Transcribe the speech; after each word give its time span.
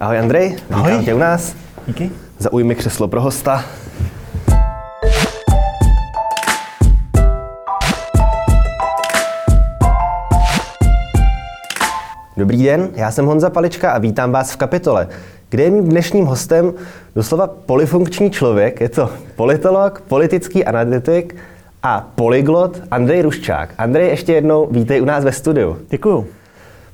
Ahoj 0.00 0.18
Andrej, 0.18 0.56
Ahoj. 0.70 0.90
vítám 0.90 1.04
tě 1.04 1.14
u 1.14 1.18
nás. 1.18 1.54
Díky. 1.86 2.10
Zaujmi 2.38 2.74
křeslo 2.74 3.08
pro 3.08 3.20
hosta. 3.20 3.64
Dobrý 12.36 12.64
den, 12.64 12.88
já 12.94 13.10
jsem 13.10 13.26
Honza 13.26 13.50
Palička 13.50 13.90
a 13.90 13.98
vítám 13.98 14.32
vás 14.32 14.52
v 14.52 14.56
kapitole, 14.56 15.08
kde 15.50 15.62
je 15.62 15.70
mým 15.70 15.84
dnešním 15.88 16.26
hostem 16.26 16.72
doslova 17.14 17.46
polifunkční 17.46 18.30
člověk. 18.30 18.80
Je 18.80 18.88
to 18.88 19.10
politolog, 19.36 20.00
politický 20.00 20.64
analytik 20.64 21.36
a 21.82 22.08
polyglot 22.14 22.82
Andrej 22.90 23.22
Ruščák. 23.22 23.74
Andrej, 23.78 24.08
ještě 24.08 24.32
jednou 24.32 24.66
vítej 24.70 25.02
u 25.02 25.04
nás 25.04 25.24
ve 25.24 25.32
studiu. 25.32 25.78
Děkuju. 25.90 26.26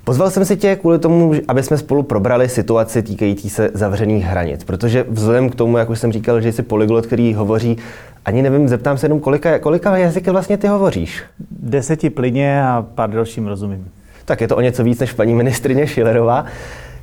Pozval 0.04 0.30
jsem 0.30 0.44
si 0.44 0.56
tě 0.56 0.76
kvůli 0.76 0.98
tomu, 0.98 1.32
aby 1.48 1.62
jsme 1.62 1.78
spolu 1.78 2.02
probrali 2.02 2.48
situaci 2.48 3.02
týkající 3.02 3.50
se 3.50 3.70
zavřených 3.74 4.24
hranic, 4.24 4.64
protože 4.64 5.04
vzhledem 5.08 5.50
k 5.50 5.54
tomu, 5.54 5.78
jak 5.78 5.90
už 5.90 5.98
jsem 5.98 6.12
říkal, 6.12 6.40
že 6.40 6.52
jsi 6.52 6.62
polyglot, 6.62 7.06
který 7.06 7.34
hovoří, 7.34 7.76
ani 8.24 8.42
nevím, 8.42 8.68
zeptám 8.68 8.98
se 8.98 9.04
jenom, 9.06 9.20
kolika, 9.20 9.58
kolika 9.58 9.96
jazyky 9.96 10.30
vlastně 10.30 10.56
ty 10.56 10.66
hovoříš? 10.66 11.22
Deseti 11.50 12.10
plyně 12.10 12.62
a 12.62 12.86
pár 12.94 13.10
dalším 13.10 13.46
rozumím. 13.46 13.88
Tak 14.24 14.40
je 14.40 14.48
to 14.48 14.56
o 14.56 14.60
něco 14.60 14.84
víc 14.84 14.98
než 14.98 15.12
paní 15.12 15.34
ministrině 15.34 15.86
Schillerová. 15.86 16.46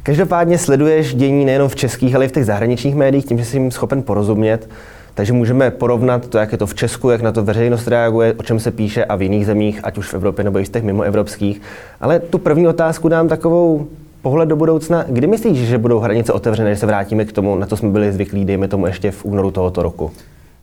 Každopádně 0.03 0.57
sleduješ 0.57 1.15
dění 1.15 1.45
nejenom 1.45 1.69
v 1.69 1.75
českých, 1.75 2.15
ale 2.15 2.25
i 2.25 2.27
v 2.27 2.31
těch 2.31 2.45
zahraničních 2.45 2.95
médiích, 2.95 3.25
tím, 3.25 3.37
že 3.37 3.45
jsi 3.45 3.57
jim 3.57 3.71
schopen 3.71 4.03
porozumět. 4.03 4.69
Takže 5.13 5.33
můžeme 5.33 5.71
porovnat 5.71 6.27
to, 6.27 6.37
jak 6.37 6.51
je 6.51 6.57
to 6.57 6.65
v 6.65 6.75
Česku, 6.75 7.09
jak 7.09 7.21
na 7.21 7.31
to 7.31 7.43
veřejnost 7.43 7.87
reaguje, 7.87 8.33
o 8.33 8.43
čem 8.43 8.59
se 8.59 8.71
píše 8.71 9.05
a 9.05 9.15
v 9.15 9.21
jiných 9.21 9.45
zemích, 9.45 9.79
ať 9.83 9.97
už 9.97 10.07
v 10.07 10.13
Evropě 10.13 10.43
nebo 10.43 10.59
i 10.59 10.65
z 10.65 10.69
těch 10.69 10.83
mimoevropských. 10.83 11.61
Ale 12.01 12.19
tu 12.19 12.37
první 12.37 12.67
otázku 12.67 13.07
dám 13.09 13.27
takovou 13.27 13.87
pohled 14.21 14.49
do 14.49 14.55
budoucna. 14.55 15.05
Kdy 15.07 15.27
myslíš, 15.27 15.57
že 15.57 15.77
budou 15.77 15.99
hranice 15.99 16.33
otevřené, 16.33 16.69
když 16.69 16.79
se 16.79 16.85
vrátíme 16.85 17.25
k 17.25 17.31
tomu, 17.31 17.55
na 17.55 17.67
co 17.67 17.77
jsme 17.77 17.89
byli 17.89 18.11
zvyklí, 18.11 18.45
dejme 18.45 18.67
tomu 18.67 18.87
ještě 18.87 19.11
v 19.11 19.25
únoru 19.25 19.51
tohoto 19.51 19.83
roku? 19.83 20.11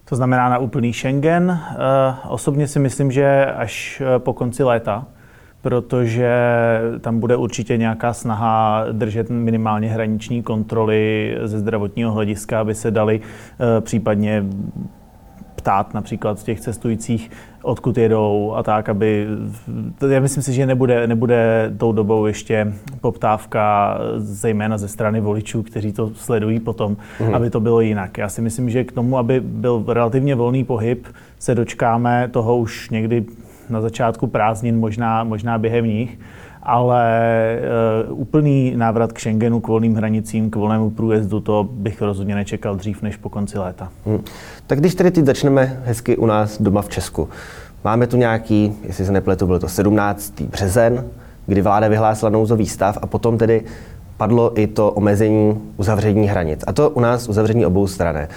To 0.09 0.17
znamená 0.17 0.49
na 0.49 0.59
úplný 0.59 0.93
Schengen. 0.93 1.61
Eh, 1.71 1.77
Osobně 2.29 2.69
si 2.69 2.79
myslím, 2.79 3.13
že 3.13 3.47
až 3.47 4.03
eh, 4.07 4.19
po 4.19 4.33
konci 4.33 4.63
léta, 4.63 5.05
protože 5.67 6.31
tam 7.01 7.21
bude 7.21 7.37
určitě 7.37 7.77
nějaká 7.77 8.13
snaha 8.13 8.85
držet 8.93 9.31
minimálně 9.31 9.89
hraniční 9.89 10.43
kontroly 10.43 11.37
ze 11.43 11.59
zdravotního 11.59 12.13
hlediska, 12.13 12.61
aby 12.61 12.75
se 12.75 12.91
dali 12.91 13.21
eh, 13.21 13.81
případně 13.81 14.45
ptát 15.57 15.95
například 15.95 16.43
těch 16.43 16.61
cestujících, 16.61 17.31
odkud 17.63 17.99
jedou 17.99 18.55
a 18.57 18.63
tak, 18.63 18.89
aby... 18.89 19.27
Já 20.11 20.21
myslím 20.21 20.43
si, 20.43 20.53
že 20.53 20.67
nebude, 20.67 21.07
nebude 21.07 21.73
tou 21.79 21.93
dobou 21.93 22.27
ještě 22.27 22.73
poptávka 23.01 23.99
zejména 24.17 24.79
ze 24.79 24.89
strany 24.89 25.21
voličů, 25.21 25.63
kteří 25.63 25.93
to 25.93 26.11
sledují 26.15 26.61
potom, 26.61 26.97
mm. 27.21 27.35
aby 27.35 27.51
to 27.51 27.61
bylo 27.61 27.81
jinak. 27.81 28.19
Já 28.19 28.29
si 28.29 28.43
myslím, 28.43 28.71
že 28.71 28.85
k 28.85 28.93
tomu, 28.93 29.19
aby 29.19 29.41
byl 29.41 29.85
relativně 29.89 30.35
volný 30.35 30.65
pohyb, 30.65 31.07
se 31.39 31.55
dočkáme 31.55 32.29
toho 32.33 32.59
už 32.59 32.91
někdy 32.91 33.25
na 33.71 33.81
začátku 33.81 34.27
prázdnin, 34.27 34.79
možná, 34.79 35.25
možná 35.25 35.59
během 35.59 35.85
nich, 35.85 36.19
ale 36.63 37.59
uh, 38.11 38.21
úplný 38.21 38.73
návrat 38.77 39.13
k 39.13 39.19
Schengenu, 39.21 39.61
k 39.61 39.69
volným 39.69 39.95
hranicím, 39.95 40.51
k 40.51 40.57
volnému 40.57 40.91
průjezdu, 40.91 41.41
to 41.41 41.69
bych 41.73 42.03
rozhodně 42.03 42.35
nečekal 42.35 42.77
dřív 42.77 43.03
než 43.03 43.17
po 43.17 43.29
konci 43.29 43.59
léta. 43.59 43.89
Hmm. 44.07 44.21
Tak 44.67 44.81
když 44.81 44.95
tedy 44.95 45.11
teď 45.11 45.25
začneme 45.25 45.81
hezky 45.85 46.17
u 46.17 46.27
nás 46.27 46.63
doma 46.63 46.83
v 46.83 46.89
Česku. 46.89 47.29
Máme 47.85 48.07
tu 48.07 48.17
nějaký, 48.17 48.73
jestli 48.83 49.05
se 49.05 49.13
nepletu, 49.13 49.47
byl 49.47 49.59
to 49.59 49.69
17. 49.69 50.41
březen, 50.41 51.05
kdy 51.47 51.63
vláda 51.63 51.89
vyhlásila 51.89 52.31
nouzový 52.31 52.67
stav 52.67 52.99
a 53.03 53.07
potom 53.07 53.39
tedy 53.39 53.65
padlo 54.17 54.61
i 54.61 54.67
to 54.67 54.91
omezení 54.91 55.61
uzavření 55.77 56.29
hranic. 56.29 56.65
A 56.67 56.73
to 56.73 56.91
u 56.91 57.01
nás 57.01 57.29
uzavření 57.29 57.67
obou 57.67 57.87
strané. 57.87 58.29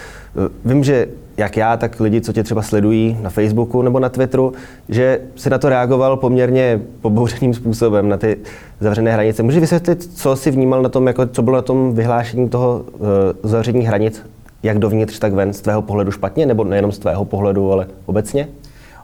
Vím, 0.65 0.83
že 0.83 1.07
jak 1.37 1.57
já, 1.57 1.77
tak 1.77 1.99
lidi, 1.99 2.21
co 2.21 2.33
tě 2.33 2.43
třeba 2.43 2.61
sledují 2.61 3.17
na 3.21 3.29
Facebooku 3.29 3.81
nebo 3.81 3.99
na 3.99 4.09
Twitteru, 4.09 4.53
že 4.89 5.21
si 5.35 5.49
na 5.49 5.57
to 5.57 5.69
reagoval 5.69 6.17
poměrně 6.17 6.81
pobouřeným 7.01 7.53
způsobem, 7.53 8.09
na 8.09 8.17
ty 8.17 8.37
zavřené 8.79 9.13
hranice. 9.13 9.43
Můžeš 9.43 9.61
vysvětlit, 9.61 10.09
co 10.15 10.35
si 10.35 10.51
vnímal 10.51 10.81
na 10.81 10.89
tom, 10.89 11.07
jako, 11.07 11.27
co 11.27 11.41
bylo 11.41 11.55
na 11.55 11.61
tom 11.61 11.93
vyhlášení 11.93 12.49
toho 12.49 12.85
uh, 12.93 13.07
uzavření 13.41 13.81
hranic, 13.85 14.25
jak 14.63 14.79
dovnitř, 14.79 15.19
tak 15.19 15.33
ven, 15.33 15.53
z 15.53 15.61
tvého 15.61 15.81
pohledu 15.81 16.11
špatně, 16.11 16.45
nebo 16.45 16.63
nejenom 16.63 16.91
z 16.91 16.99
tvého 16.99 17.25
pohledu, 17.25 17.71
ale 17.71 17.87
obecně? 18.05 18.47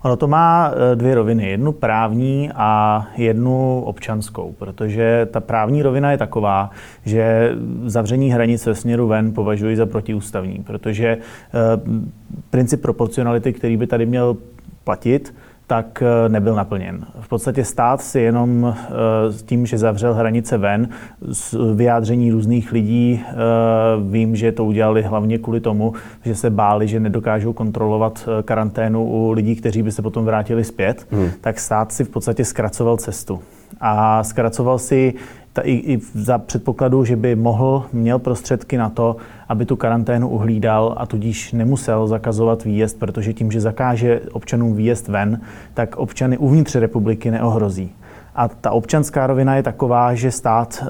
Ono 0.05 0.17
to 0.17 0.27
má 0.27 0.71
dvě 0.95 1.15
roviny. 1.15 1.49
Jednu 1.49 1.71
právní 1.71 2.51
a 2.55 3.03
jednu 3.17 3.81
občanskou, 3.81 4.55
protože 4.59 5.27
ta 5.31 5.39
právní 5.39 5.81
rovina 5.81 6.11
je 6.11 6.17
taková, 6.17 6.69
že 7.05 7.51
zavření 7.85 8.31
hranic 8.31 8.65
ve 8.65 8.75
směru 8.75 9.07
ven 9.07 9.33
považuji 9.33 9.75
za 9.75 9.85
protiústavní, 9.85 10.63
protože 10.63 11.17
princip 12.49 12.81
proporcionality, 12.81 13.53
který 13.53 13.77
by 13.77 13.87
tady 13.87 14.05
měl 14.05 14.37
platit, 14.83 15.33
tak 15.67 16.03
nebyl 16.27 16.55
naplněn. 16.55 17.05
V 17.19 17.27
podstatě 17.27 17.63
stát 17.63 18.01
si 18.01 18.19
jenom 18.19 18.75
s 19.29 19.43
tím, 19.43 19.65
že 19.65 19.77
zavřel 19.77 20.13
hranice 20.13 20.57
ven, 20.57 20.89
z 21.21 21.55
vyjádření 21.75 22.31
různých 22.31 22.71
lidí, 22.71 23.23
vím, 24.09 24.35
že 24.35 24.51
to 24.51 24.65
udělali 24.65 25.01
hlavně 25.01 25.37
kvůli 25.37 25.59
tomu, 25.59 25.93
že 26.25 26.35
se 26.35 26.49
báli, 26.49 26.87
že 26.87 26.99
nedokážou 26.99 27.53
kontrolovat 27.53 28.29
karanténu 28.45 29.03
u 29.03 29.31
lidí, 29.31 29.55
kteří 29.55 29.83
by 29.83 29.91
se 29.91 30.01
potom 30.01 30.25
vrátili 30.25 30.63
zpět, 30.63 31.07
hmm. 31.11 31.29
tak 31.41 31.59
stát 31.59 31.91
si 31.91 32.03
v 32.03 32.09
podstatě 32.09 32.45
zkracoval 32.45 32.97
cestu. 32.97 33.39
A 33.81 34.23
zkracoval 34.23 34.79
si 34.79 35.13
ta, 35.55 35.61
i, 35.61 35.71
i 35.71 35.99
za 36.13 36.37
předpokladu, 36.37 37.05
že 37.05 37.15
by 37.15 37.35
mohl, 37.35 37.85
měl 37.93 38.19
prostředky 38.19 38.77
na 38.77 38.89
to, 38.89 39.15
aby 39.49 39.65
tu 39.65 39.75
karanténu 39.75 40.29
uhlídal 40.29 40.95
a 40.97 41.05
tudíž 41.05 41.51
nemusel 41.51 42.07
zakazovat 42.07 42.63
výjezd, 42.63 42.99
protože 42.99 43.33
tím, 43.33 43.51
že 43.51 43.61
zakáže 43.61 44.21
občanům 44.31 44.75
výjezd 44.75 45.07
ven, 45.07 45.41
tak 45.73 45.95
občany 45.95 46.37
uvnitř 46.37 46.75
republiky 46.75 47.31
neohrozí. 47.31 47.91
A 48.35 48.47
ta 48.47 48.71
občanská 48.71 49.27
rovina 49.27 49.55
je 49.55 49.63
taková, 49.63 50.15
že 50.15 50.31
stát 50.31 50.83
e, 50.83 50.87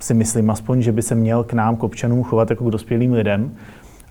si 0.00 0.14
myslím 0.14 0.50
aspoň, 0.50 0.82
že 0.82 0.92
by 0.92 1.02
se 1.02 1.14
měl 1.14 1.44
k 1.44 1.52
nám, 1.52 1.76
k 1.76 1.82
občanům, 1.82 2.22
chovat 2.24 2.50
jako 2.50 2.64
k 2.64 2.70
dospělým 2.70 3.12
lidem 3.12 3.50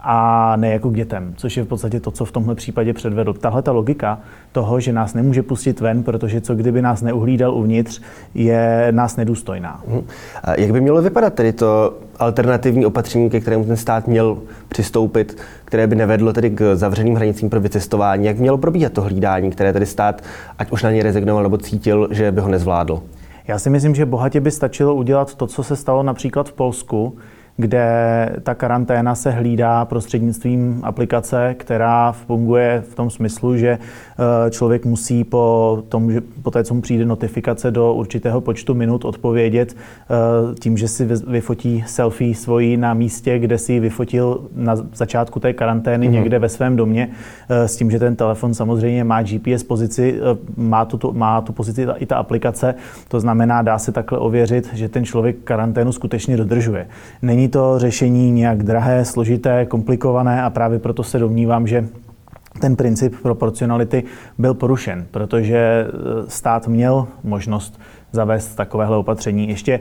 a 0.01 0.55
ne 0.55 0.69
jako 0.69 0.89
k 0.89 0.95
dětem, 0.95 1.33
což 1.37 1.57
je 1.57 1.63
v 1.63 1.67
podstatě 1.67 1.99
to, 1.99 2.11
co 2.11 2.25
v 2.25 2.31
tomhle 2.31 2.55
případě 2.55 2.93
předvedl. 2.93 3.33
Tahle 3.33 3.61
ta 3.61 3.71
logika 3.71 4.19
toho, 4.51 4.79
že 4.79 4.93
nás 4.93 5.13
nemůže 5.13 5.43
pustit 5.43 5.79
ven, 5.79 6.03
protože 6.03 6.41
co 6.41 6.55
kdyby 6.55 6.81
nás 6.81 7.01
neuhlídal 7.01 7.53
uvnitř, 7.53 8.01
je 8.33 8.87
nás 8.91 9.15
nedůstojná. 9.15 9.83
Hmm. 9.87 10.01
A 10.43 10.59
jak 10.59 10.71
by 10.71 10.81
mělo 10.81 11.01
vypadat 11.01 11.33
tedy 11.33 11.53
to 11.53 11.97
alternativní 12.19 12.85
opatření, 12.85 13.29
ke 13.29 13.39
kterému 13.39 13.65
ten 13.65 13.77
stát 13.77 14.07
měl 14.07 14.37
přistoupit, 14.67 15.37
které 15.65 15.87
by 15.87 15.95
nevedlo 15.95 16.33
tedy 16.33 16.49
k 16.49 16.75
zavřeným 16.75 17.15
hranicím 17.15 17.49
pro 17.49 17.59
vycestování? 17.59 18.25
Jak 18.25 18.37
mělo 18.37 18.57
probíhat 18.57 18.93
to 18.93 19.01
hlídání, 19.01 19.51
které 19.51 19.73
tedy 19.73 19.85
stát, 19.85 20.21
ať 20.57 20.71
už 20.71 20.83
na 20.83 20.91
ně 20.91 21.03
rezignoval 21.03 21.43
nebo 21.43 21.57
cítil, 21.57 22.07
že 22.11 22.31
by 22.31 22.41
ho 22.41 22.49
nezvládl? 22.49 23.01
Já 23.47 23.59
si 23.59 23.69
myslím, 23.69 23.95
že 23.95 24.05
bohatě 24.05 24.41
by 24.41 24.51
stačilo 24.51 24.95
udělat 24.95 25.35
to, 25.35 25.47
co 25.47 25.63
se 25.63 25.75
stalo 25.75 26.03
například 26.03 26.49
v 26.49 26.53
Polsku, 26.53 27.17
kde 27.59 28.29
ta 28.43 28.55
karanténa 28.55 29.15
se 29.15 29.31
hlídá 29.31 29.85
prostřednictvím 29.85 30.79
aplikace, 30.83 31.55
která 31.57 32.11
funguje 32.11 32.83
v 32.91 32.95
tom 32.95 33.09
smyslu, 33.09 33.57
že 33.57 33.77
člověk 34.49 34.85
musí 34.85 35.23
po, 35.23 35.83
tom, 35.89 36.11
že 36.11 36.21
po 36.43 36.51
té, 36.51 36.63
co 36.63 36.73
mu 36.73 36.81
přijde 36.81 37.05
notifikace 37.05 37.71
do 37.71 37.93
určitého 37.93 38.41
počtu 38.41 38.73
minut 38.73 39.05
odpovědět 39.05 39.75
tím, 40.59 40.77
že 40.77 40.87
si 40.87 41.05
vyfotí 41.27 41.83
selfie 41.87 42.35
svoji 42.35 42.77
na 42.77 42.93
místě, 42.93 43.39
kde 43.39 43.57
si 43.57 43.73
ji 43.73 43.79
vyfotil 43.79 44.41
na 44.55 44.75
začátku 44.93 45.39
té 45.39 45.53
karantény 45.53 46.07
mm. 46.07 46.13
někde 46.13 46.39
ve 46.39 46.49
svém 46.49 46.75
domě, 46.75 47.09
s 47.49 47.75
tím, 47.75 47.91
že 47.91 47.99
ten 47.99 48.15
telefon 48.15 48.53
samozřejmě 48.53 49.03
má 49.03 49.21
GPS 49.21 49.63
pozici, 49.63 50.19
má 50.57 50.85
tu, 50.85 51.13
má 51.13 51.41
tu 51.41 51.53
pozici 51.53 51.87
i 51.97 52.05
ta 52.05 52.15
aplikace, 52.15 52.75
to 53.07 53.19
znamená, 53.19 53.61
dá 53.61 53.77
se 53.77 53.91
takhle 53.91 54.19
ověřit, 54.19 54.69
že 54.73 54.89
ten 54.89 55.05
člověk 55.05 55.35
karanténu 55.43 55.91
skutečně 55.91 56.37
dodržuje. 56.37 56.87
Není 57.21 57.48
to 57.49 57.79
řešení 57.79 58.31
nějak 58.31 58.63
drahé, 58.63 59.05
složité, 59.05 59.65
komplikované 59.65 60.43
a 60.43 60.49
právě 60.49 60.79
proto 60.79 61.03
se 61.03 61.19
domnívám, 61.19 61.67
že 61.67 61.87
ten 62.61 62.75
princip 62.75 63.15
proporcionality 63.21 64.03
byl 64.37 64.53
porušen, 64.53 65.05
protože 65.11 65.87
stát 66.27 66.67
měl 66.67 67.07
možnost 67.23 67.79
zavést 68.11 68.55
takovéhle 68.55 68.97
opatření. 68.97 69.49
Ještě 69.49 69.79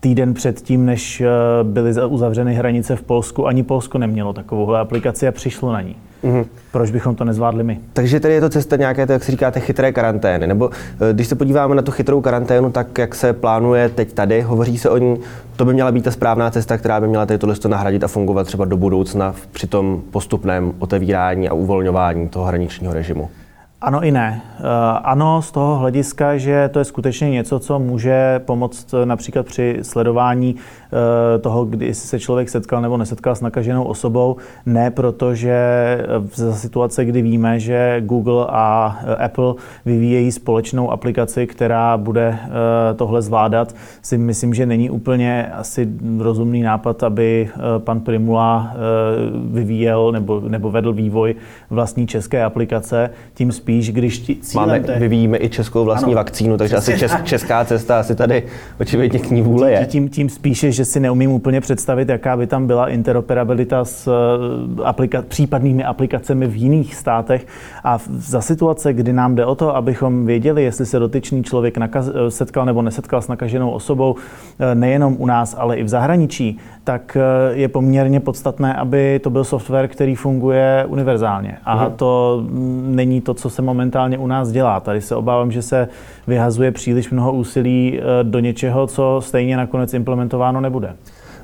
týden 0.00 0.34
předtím, 0.34 0.86
než 0.86 1.22
byly 1.62 2.06
uzavřeny 2.06 2.54
hranice 2.54 2.96
v 2.96 3.02
Polsku, 3.02 3.46
ani 3.46 3.62
Polsko 3.62 3.98
nemělo 3.98 4.32
takovouhle 4.32 4.80
aplikaci 4.80 5.28
a 5.28 5.32
přišlo 5.32 5.72
na 5.72 5.80
ní. 5.80 5.96
Mm-hmm. 6.26 6.46
Proč 6.72 6.90
bychom 6.90 7.14
to 7.14 7.24
nezvládli 7.24 7.64
my? 7.64 7.78
Takže 7.92 8.20
tady 8.20 8.34
je 8.34 8.40
to 8.40 8.48
cesta 8.48 8.76
nějaké, 8.76 9.06
jak 9.08 9.24
si 9.24 9.32
říkáte, 9.32 9.60
chytré 9.60 9.92
karantény. 9.92 10.46
Nebo 10.46 10.70
když 11.12 11.26
se 11.26 11.34
podíváme 11.34 11.74
na 11.74 11.82
tu 11.82 11.90
chytrou 11.90 12.20
karanténu, 12.20 12.70
tak 12.70 12.98
jak 12.98 13.14
se 13.14 13.32
plánuje 13.32 13.88
teď 13.88 14.12
tady, 14.12 14.40
hovoří 14.40 14.78
se 14.78 14.90
o 14.90 14.98
ní, 14.98 15.16
to 15.56 15.64
by 15.64 15.74
měla 15.74 15.92
být 15.92 16.04
ta 16.04 16.10
správná 16.10 16.50
cesta, 16.50 16.78
která 16.78 17.00
by 17.00 17.08
měla 17.08 17.26
tady 17.26 17.38
tohle 17.38 17.56
nahradit 17.68 18.04
a 18.04 18.08
fungovat 18.08 18.46
třeba 18.46 18.64
do 18.64 18.76
budoucna 18.76 19.34
při 19.52 19.66
tom 19.66 20.02
postupném 20.10 20.72
otevírání 20.78 21.48
a 21.48 21.54
uvolňování 21.54 22.28
toho 22.28 22.44
hraničního 22.44 22.92
režimu. 22.92 23.30
Ano 23.80 24.04
i 24.04 24.10
ne. 24.10 24.42
Eh, 24.58 24.62
ano, 25.02 25.42
z 25.42 25.52
toho 25.52 25.76
hlediska, 25.78 26.36
že 26.36 26.68
to 26.72 26.78
je 26.78 26.84
skutečně 26.84 27.30
něco, 27.30 27.58
co 27.58 27.78
může 27.78 28.40
pomoct 28.44 28.94
například 29.04 29.46
při 29.46 29.78
sledování 29.82 30.56
eh, 30.56 31.38
toho, 31.38 31.64
kdy 31.64 31.94
se 31.94 32.20
člověk 32.20 32.48
setkal 32.48 32.82
nebo 32.82 32.96
nesetkal 32.96 33.34
s 33.34 33.40
nakaženou 33.40 33.84
osobou. 33.84 34.36
Ne 34.66 34.90
proto, 34.90 35.34
že 35.34 35.56
za 36.34 36.54
situace, 36.54 37.04
kdy 37.04 37.22
víme, 37.22 37.60
že 37.60 38.00
Google 38.00 38.46
a 38.48 38.98
Apple 39.24 39.54
vyvíjejí 39.84 40.32
společnou 40.32 40.90
aplikaci, 40.90 41.46
která 41.46 41.96
bude 41.96 42.38
tohle 42.96 43.22
zvládat, 43.22 43.74
si 44.02 44.18
myslím, 44.18 44.54
že 44.54 44.66
není 44.66 44.90
úplně 44.90 45.46
asi 45.46 45.88
rozumný 46.18 46.62
nápad, 46.62 47.02
aby 47.02 47.50
pan 47.78 48.00
Primula 48.00 48.74
vyvíjel 49.50 50.12
nebo, 50.12 50.40
nebo 50.40 50.70
vedl 50.70 50.92
vývoj 50.92 51.34
vlastní 51.70 52.06
české 52.06 52.44
aplikace. 52.44 53.10
Tím 53.34 53.52
spíš, 53.66 53.92
když 53.92 54.18
ti 54.18 54.36
cílem 54.36 54.68
Máme, 54.68 54.80
te... 54.80 54.98
vyvíjíme 54.98 55.38
i 55.38 55.48
českou 55.48 55.84
vlastní 55.84 56.12
ano, 56.12 56.16
vakcínu, 56.16 56.56
takže 56.56 56.76
asi 56.76 56.98
česk, 56.98 57.24
česká 57.24 57.64
cesta 57.64 58.00
asi 58.00 58.14
tady 58.14 58.42
očividně 58.80 59.18
k 59.18 59.30
ní 59.30 59.42
vůle 59.42 59.72
je. 59.72 59.86
Tím, 59.86 60.08
tím 60.08 60.28
spíše, 60.28 60.72
že 60.72 60.84
si 60.84 61.00
neumím 61.00 61.30
úplně 61.30 61.60
představit, 61.60 62.08
jaká 62.08 62.36
by 62.36 62.46
tam 62.46 62.66
byla 62.66 62.88
interoperabilita 62.88 63.84
s 63.84 64.08
eh, 64.08 64.82
aplika- 64.82 65.22
případnými 65.22 65.84
aplikacemi 65.84 66.46
v 66.46 66.56
jiných 66.56 66.94
státech. 66.94 67.46
A 67.84 67.98
za 68.08 68.40
situace, 68.40 68.92
kdy 68.92 69.12
nám 69.12 69.34
jde 69.34 69.44
o 69.44 69.54
to, 69.54 69.76
abychom 69.76 70.26
věděli, 70.26 70.64
jestli 70.64 70.86
se 70.86 70.98
dotyčný 70.98 71.44
člověk 71.44 71.78
nakaz- 71.78 72.12
eh, 72.14 72.30
setkal 72.30 72.64
nebo 72.64 72.82
nesetkal 72.82 73.22
s 73.22 73.28
nakaženou 73.28 73.70
osobou, 73.70 74.14
eh, 74.58 74.74
nejenom 74.74 75.16
u 75.18 75.26
nás, 75.26 75.56
ale 75.58 75.76
i 75.76 75.82
v 75.82 75.88
zahraničí, 75.88 76.58
tak 76.84 77.16
je 77.52 77.68
poměrně 77.68 78.20
podstatné, 78.20 78.74
aby 78.74 79.20
to 79.22 79.30
byl 79.30 79.44
software, 79.44 79.88
který 79.88 80.14
funguje 80.14 80.84
univerzálně. 80.88 81.58
A 81.64 81.76
mhm. 81.76 81.92
to 81.96 82.42
není 82.86 83.20
to, 83.20 83.34
co 83.34 83.50
se 83.56 83.62
momentálně 83.62 84.18
u 84.18 84.26
nás 84.26 84.50
dělá. 84.50 84.80
Tady 84.80 85.00
se 85.00 85.16
obávám, 85.16 85.52
že 85.52 85.62
se 85.62 85.88
vyhazuje 86.26 86.72
příliš 86.72 87.10
mnoho 87.10 87.32
úsilí 87.32 88.00
eh, 88.00 88.24
do 88.24 88.38
něčeho, 88.38 88.86
co 88.86 89.20
stejně 89.24 89.56
nakonec 89.56 89.94
implementováno 89.94 90.60
nebude. 90.60 90.96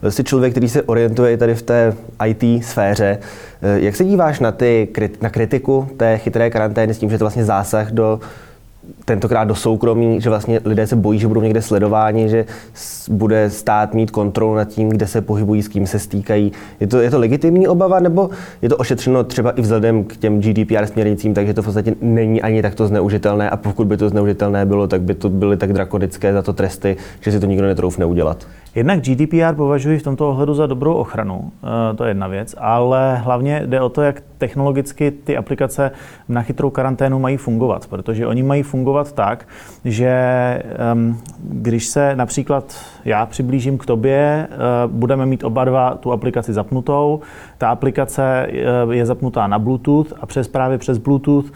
Jsi 0.09 0.25
člověk, 0.25 0.53
který 0.53 0.69
se 0.69 0.82
orientuje 0.82 1.37
tady 1.37 1.55
v 1.55 1.62
té 1.62 1.94
IT 2.26 2.64
sféře. 2.64 3.19
Eh, 3.62 3.81
jak 3.81 3.97
se 3.97 4.05
díváš 4.05 4.41
na, 4.41 4.53
ty, 4.53 4.88
na 5.20 5.31
kritiku 5.31 5.88
té 5.97 6.19
chytré 6.19 6.50
karantény 6.50 6.94
s 6.94 6.99
tím, 6.99 7.11
že 7.11 7.19
to 7.19 7.25
vlastně 7.25 7.44
zásah 7.44 7.91
do 7.91 8.20
tentokrát 9.05 9.45
do 9.45 9.55
soukromí, 9.55 10.21
že 10.21 10.29
vlastně 10.29 10.61
lidé 10.65 10.87
se 10.87 10.97
bojí, 10.97 11.19
že 11.19 11.29
budou 11.29 11.41
někde 11.41 11.63
sledováni, 11.63 12.29
že 12.29 12.45
bude 13.11 13.51
stát 13.51 13.95
mít 13.95 14.11
kontrolu 14.11 14.55
nad 14.55 14.65
tím, 14.65 14.89
kde 14.89 15.07
se 15.07 15.21
pohybují, 15.21 15.63
s 15.63 15.69
kým 15.69 15.87
se 15.87 15.99
stýkají. 15.99 16.53
Je 16.81 16.87
to, 16.87 17.01
je 17.01 17.11
to 17.11 17.19
legitimní 17.19 17.69
obava, 17.69 18.01
nebo 18.01 18.31
je 18.63 18.69
to 18.69 18.77
ošetřeno 18.77 19.25
třeba 19.25 19.51
i 19.51 19.63
vzhledem 19.63 20.05
k 20.05 20.17
těm 20.17 20.41
GDPR 20.41 20.87
směrnicím, 20.87 21.35
takže 21.35 21.55
to 21.55 21.63
v 21.63 21.65
podstatě 21.65 21.95
není 22.01 22.43
ani 22.43 22.63
takto 22.63 22.87
zneužitelné 22.87 23.51
a 23.51 23.57
pokud 23.57 23.87
by 23.87 23.97
to 23.97 24.09
zneužitelné 24.09 24.67
bylo, 24.67 24.87
tak 24.87 25.03
by 25.03 25.15
to 25.15 25.29
byly 25.29 25.57
tak 25.57 25.73
drakonické 25.73 26.33
za 26.33 26.43
to 26.43 26.53
tresty, 26.53 26.97
že 27.21 27.33
si 27.33 27.41
to 27.41 27.47
nikdo 27.47 27.67
netroufne 27.67 28.05
udělat. 28.05 28.47
Jednak 28.75 29.01
GDPR 29.01 29.55
považuji 29.57 29.99
v 29.99 30.03
tomto 30.03 30.31
ohledu 30.31 30.55
za 30.55 30.67
dobrou 30.67 30.95
ochranu, 30.95 31.53
eh, 31.93 31.97
to 31.97 32.05
je 32.05 32.11
jedna 32.11 32.27
věc, 32.27 32.55
ale 32.59 33.17
hlavně 33.17 33.63
jde 33.67 33.81
o 33.81 33.89
to, 33.89 34.03
jak 34.03 34.23
technologicky 34.39 35.11
ty 35.11 35.37
aplikace 35.37 35.91
na 36.29 36.43
chytrou 36.43 36.71
karanténu 36.71 37.19
mají 37.19 37.37
fungovat, 37.37 37.87
protože 37.87 38.27
oni 38.27 38.43
mají 38.43 38.63
fungovat 38.63 38.92
tak, 39.12 39.49
že 39.85 40.09
ehm, 40.79 41.19
když 41.44 41.87
se 41.87 42.17
například 42.17 42.77
já 43.05 43.27
přiblížím 43.27 43.79
k 43.79 43.87
tobě, 43.87 44.49
eh, 44.50 44.56
budeme 44.87 45.27
mít 45.27 45.44
oba 45.44 45.65
dva 45.65 45.94
tu 45.94 46.12
aplikaci 46.12 46.53
zapnutou, 46.53 47.21
ta 47.59 47.71
aplikace 47.71 48.47
eh, 48.49 48.55
je 48.91 49.06
zapnutá 49.06 49.47
na 49.47 49.59
Bluetooth 49.59 50.12
a 50.21 50.27
přes 50.27 50.49
právě 50.49 50.79
přes 50.79 50.99
Bluetooth 50.99 51.53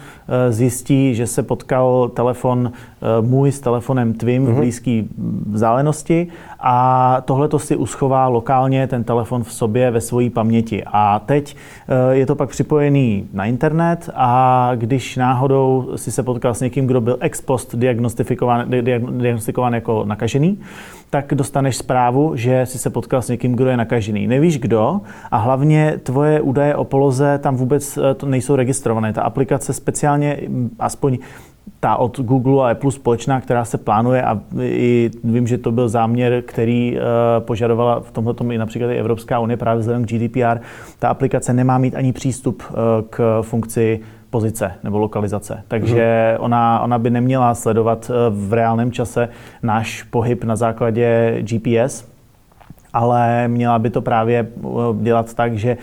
zjistí, 0.49 1.15
že 1.15 1.27
se 1.27 1.43
potkal 1.43 2.09
telefon 2.15 2.73
můj 3.21 3.53
s 3.53 3.61
telefonem 3.61 4.15
tvým 4.15 4.43
mm-hmm. 4.43 4.47
v 4.47 4.51
mhm. 4.51 4.59
blízké 4.61 5.03
vzdálenosti 5.51 6.29
a 6.69 7.21
tohle 7.25 7.49
to 7.49 7.59
si 7.59 7.77
uschová 7.77 8.29
lokálně 8.29 8.87
ten 8.87 9.05
telefon 9.05 9.45
v 9.45 9.53
sobě 9.53 9.91
ve 9.91 10.01
své 10.01 10.31
paměti. 10.31 10.83
A 10.87 11.19
teď 11.19 11.57
eh, 11.89 12.15
je 12.15 12.27
to 12.27 12.35
pak 12.35 12.49
připojený 12.49 13.29
na 13.33 13.45
internet 13.45 14.11
a 14.15 14.71
když 14.75 15.17
náhodou 15.17 15.93
si 15.97 16.11
se 16.13 16.23
potkal 16.23 16.55
s 16.55 16.61
někým, 16.61 16.87
kdo 16.87 17.01
byl 17.01 17.17
ex 17.21 17.41
post 17.41 17.75
diagnostifikován, 17.75 18.71
diagnostikován 19.19 19.75
jako 19.75 20.05
nakažený, 20.05 20.59
tak 21.11 21.35
dostaneš 21.35 21.77
zprávu, 21.77 22.37
že 22.37 22.67
si 22.67 22.79
se 22.79 22.91
potkal 22.91 23.23
s 23.23 23.29
někým, 23.29 23.53
kdo 23.53 23.71
je 23.71 23.77
nakažený. 23.77 24.27
Nevíš 24.27 24.59
kdo 24.59 25.01
a 25.31 25.37
hlavně 25.37 26.01
tvoje 26.03 26.41
údaje 26.41 26.75
o 26.75 26.85
poloze 26.85 27.39
tam 27.39 27.57
vůbec 27.57 27.97
eh, 27.97 28.27
nejsou 28.27 28.57
registrované. 28.57 29.13
Ta 29.13 29.23
aplikace 29.23 29.73
speciálně, 29.73 30.41
aspoň 30.79 31.19
ta 31.81 31.97
od 31.97 32.21
Google 32.21 32.65
a 32.65 32.71
Apple 32.71 32.93
společná, 32.93 33.41
která 33.41 33.65
se 33.65 33.79
plánuje 33.79 34.23
a 34.23 34.41
i 34.61 35.11
vím, 35.25 35.47
že 35.47 35.59
to 35.59 35.73
byl 35.73 35.89
záměr, 35.89 36.43
který 36.47 36.97
uh, 36.97 37.01
požadovala 37.45 38.01
v 38.01 38.11
tomhle 38.11 38.35
i 38.55 38.59
například 38.59 38.91
i 38.91 38.97
Evropská 38.97 39.39
unie 39.39 39.57
právě 39.57 39.81
vzhledem 39.81 40.05
k 40.05 40.09
GDPR, 40.09 40.61
ta 40.99 41.09
aplikace 41.09 41.53
nemá 41.53 41.79
mít 41.79 41.95
ani 41.95 42.13
přístup 42.13 42.63
uh, 42.71 42.77
k 43.11 43.43
funkci 43.43 44.01
pozice 44.31 44.73
nebo 44.85 44.99
lokalizace. 44.99 45.63
Takže 45.69 46.35
mm. 46.39 46.45
ona, 46.45 46.81
ona 46.81 46.99
by 46.99 47.11
neměla 47.11 47.55
sledovat 47.55 48.11
uh, 48.11 48.17
v 48.49 48.53
reálném 48.53 48.93
čase 48.93 49.29
náš 49.63 50.03
pohyb 50.03 50.45
na 50.45 50.57
základě 50.57 51.39
GPS, 51.43 52.16
ale 52.97 53.49
měla 53.49 53.79
by 53.79 53.91
to 53.91 54.03
právě 54.03 54.47
dělat 55.01 55.35
tak, 55.35 55.59
že 55.59 55.77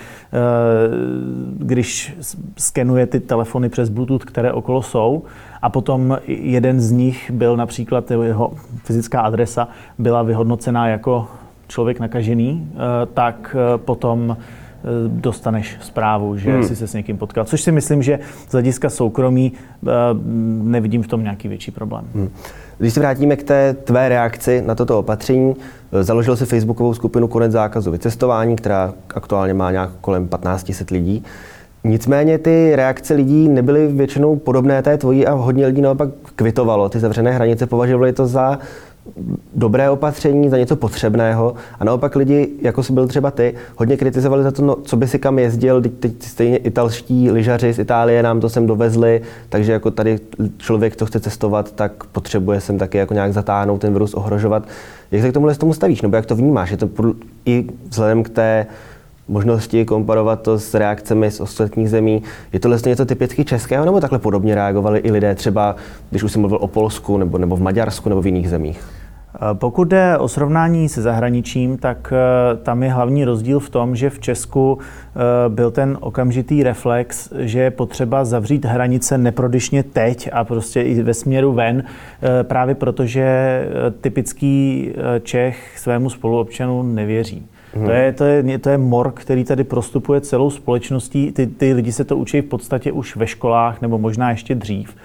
když 1.57 2.17
skenuje 2.57 3.07
ty 3.07 3.19
telefony 3.19 3.69
přes 3.69 3.89
Bluetooth, 3.89 4.25
které 4.25 4.51
okolo 4.51 4.81
jsou, 4.81 5.23
a 5.61 5.69
potom 5.69 6.17
jeden 6.27 6.81
z 6.81 6.91
nich 6.91 7.31
byl 7.31 7.57
například, 7.57 8.11
jeho 8.11 8.53
fyzická 8.83 9.21
adresa 9.21 9.67
byla 9.97 10.23
vyhodnocená 10.23 10.87
jako 10.87 11.27
člověk 11.67 11.99
nakažený, 11.99 12.71
eh, 12.71 12.77
tak 13.13 13.55
eh, 13.55 13.77
potom 13.77 14.37
eh, 14.37 14.87
dostaneš 15.07 15.77
zprávu, 15.81 16.37
že 16.37 16.53
hmm. 16.53 16.63
jsi 16.63 16.75
se 16.75 16.87
s 16.87 16.93
někým 16.93 17.17
potkal. 17.17 17.45
Což 17.45 17.61
si 17.61 17.71
myslím, 17.71 18.03
že 18.03 18.19
z 18.49 18.51
hlediska 18.51 18.89
soukromí 18.89 19.51
nevidím 20.63 21.03
v 21.03 21.07
tom 21.07 21.23
nějaký 21.23 21.47
větší 21.47 21.71
problém. 21.71 22.05
Hmm. 22.15 22.29
Když 22.83 22.93
se 22.93 22.99
vrátíme 22.99 23.35
k 23.35 23.43
té 23.43 23.73
tvé 23.83 24.09
reakci 24.09 24.63
na 24.65 24.75
toto 24.75 24.99
opatření, 24.99 25.55
založil 26.01 26.35
si 26.35 26.45
facebookovou 26.45 26.93
skupinu 26.93 27.27
Konec 27.27 27.51
zákazu 27.51 27.91
vycestování, 27.91 28.55
která 28.55 28.93
aktuálně 29.15 29.53
má 29.53 29.71
nějak 29.71 29.89
kolem 30.01 30.27
1500 30.27 30.89
lidí. 30.89 31.23
Nicméně 31.83 32.37
ty 32.37 32.75
reakce 32.75 33.13
lidí 33.13 33.49
nebyly 33.49 33.87
většinou 33.87 34.35
podobné 34.35 34.81
té 34.81 34.97
tvojí 34.97 35.27
a 35.27 35.33
hodně 35.33 35.65
lidí 35.67 35.81
naopak 35.81 36.09
kvitovalo. 36.35 36.89
Ty 36.89 36.99
zavřené 36.99 37.31
hranice 37.31 37.67
považovali 37.67 38.13
to 38.13 38.27
za 38.27 38.59
dobré 39.55 39.89
opatření, 39.89 40.49
za 40.49 40.57
něco 40.57 40.75
potřebného 40.75 41.53
a 41.79 41.83
naopak 41.83 42.15
lidi, 42.15 42.49
jako 42.61 42.83
jsi 42.83 42.93
byl 42.93 43.07
třeba 43.07 43.31
ty, 43.31 43.53
hodně 43.75 43.97
kritizovali 43.97 44.43
za 44.43 44.51
to, 44.51 44.61
no, 44.61 44.75
co 44.75 44.97
by 44.97 45.07
si 45.07 45.19
kam 45.19 45.39
jezdil, 45.39 45.81
teď, 45.81 45.93
teď 45.99 46.23
stejně 46.23 46.57
italští 46.57 47.31
lyžaři 47.31 47.73
z 47.73 47.79
Itálie 47.79 48.23
nám 48.23 48.39
to 48.39 48.49
sem 48.49 48.67
dovezli, 48.67 49.21
takže 49.49 49.71
jako 49.71 49.91
tady 49.91 50.19
člověk, 50.57 50.95
co 50.95 51.05
chce 51.05 51.19
cestovat, 51.19 51.71
tak 51.71 52.03
potřebuje 52.03 52.61
sem 52.61 52.77
taky 52.77 52.97
jako 52.97 53.13
nějak 53.13 53.33
zatáhnout, 53.33 53.81
ten 53.81 53.93
virus 53.93 54.13
ohrožovat. 54.13 54.67
Jak 55.11 55.21
se 55.21 55.29
k 55.29 55.33
tomuhle 55.33 55.55
tomu 55.55 55.73
stavíš, 55.73 56.01
nebo 56.01 56.15
jak 56.15 56.25
to 56.25 56.35
vnímáš? 56.35 56.71
Je 56.71 56.77
to 56.77 56.89
i 57.45 57.67
vzhledem 57.89 58.23
k 58.23 58.29
té 58.29 58.65
možnosti 59.27 59.85
komparovat 59.85 60.41
to 60.41 60.59
s 60.59 60.73
reakcemi 60.73 61.31
z 61.31 61.39
ostatních 61.39 61.89
zemí. 61.89 62.23
Je 62.53 62.59
to 62.59 62.67
vlastně 62.67 62.89
něco 62.89 63.05
typicky 63.05 63.45
českého, 63.45 63.85
nebo 63.85 64.01
takhle 64.01 64.19
podobně 64.19 64.55
reagovali 64.55 64.99
i 64.99 65.11
lidé 65.11 65.35
třeba, 65.35 65.75
když 66.09 66.23
už 66.23 66.31
jsem 66.31 66.41
mluvil 66.41 66.57
o 66.61 66.67
Polsku, 66.67 67.17
nebo, 67.17 67.37
nebo 67.37 67.55
v 67.55 67.61
Maďarsku, 67.61 68.09
nebo 68.09 68.21
v 68.21 68.25
jiných 68.25 68.49
zemích? 68.49 68.83
Eh, 69.35 69.39
pokud 69.53 69.87
jde 69.87 70.17
o 70.17 70.27
srovnání 70.27 70.89
se 70.89 71.01
zahraničím, 71.01 71.77
tak 71.77 72.13
eh, 72.15 72.57
tam 72.57 72.83
je 72.83 72.91
hlavní 72.91 73.25
rozdíl 73.25 73.59
v 73.59 73.69
tom, 73.69 73.95
že 73.95 74.09
v 74.09 74.19
Česku 74.19 74.77
eh, 74.79 75.19
byl 75.49 75.71
ten 75.71 75.97
okamžitý 76.01 76.63
reflex, 76.63 77.33
že 77.37 77.59
je 77.59 77.71
potřeba 77.71 78.25
zavřít 78.25 78.65
hranice 78.65 79.17
neprodyšně 79.17 79.83
teď 79.83 80.29
a 80.33 80.43
prostě 80.43 80.81
i 80.81 81.03
ve 81.03 81.13
směru 81.13 81.53
ven, 81.53 81.83
právě 82.43 82.75
protože 82.75 83.23
typický 84.01 84.89
Čech 85.23 85.79
svému 85.79 86.09
spoluobčanu 86.09 86.83
nevěří. 86.83 87.47
Hmm. 87.73 87.85
To, 87.85 87.91
je, 87.91 88.13
to, 88.13 88.23
je, 88.23 88.59
to 88.59 88.69
je 88.69 88.77
mor, 88.77 89.11
který 89.11 89.43
tady 89.43 89.63
prostupuje 89.63 90.21
celou 90.21 90.49
společností. 90.49 91.31
Ty, 91.31 91.47
ty 91.47 91.73
lidi 91.73 91.91
se 91.91 92.03
to 92.03 92.17
učí 92.17 92.41
v 92.41 92.45
podstatě 92.45 92.91
už 92.91 93.15
ve 93.15 93.27
školách 93.27 93.81
nebo 93.81 93.97
možná 93.97 94.29
ještě 94.29 94.55
dřív, 94.55 94.95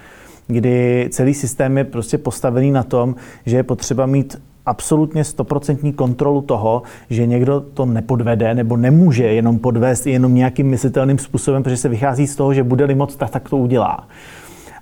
kdy 0.47 1.07
celý 1.11 1.33
systém 1.33 1.77
je 1.77 1.83
prostě 1.83 2.17
postavený 2.17 2.71
na 2.71 2.83
tom, 2.83 3.15
že 3.45 3.57
je 3.57 3.63
potřeba 3.63 4.05
mít 4.05 4.41
absolutně 4.65 5.23
stoprocentní 5.23 5.93
kontrolu 5.93 6.41
toho, 6.41 6.81
že 7.09 7.27
někdo 7.27 7.59
to 7.73 7.85
nepodvede 7.85 8.55
nebo 8.55 8.77
nemůže 8.77 9.23
jenom 9.23 9.59
podvést 9.59 10.07
jenom 10.07 10.35
nějakým 10.35 10.67
myslitelným 10.67 11.17
způsobem, 11.17 11.63
protože 11.63 11.77
se 11.77 11.89
vychází 11.89 12.27
z 12.27 12.35
toho, 12.35 12.53
že 12.53 12.63
bude-li 12.63 12.95
moc, 12.95 13.15
tak, 13.15 13.29
tak 13.29 13.49
to 13.49 13.57
udělá. 13.57 14.07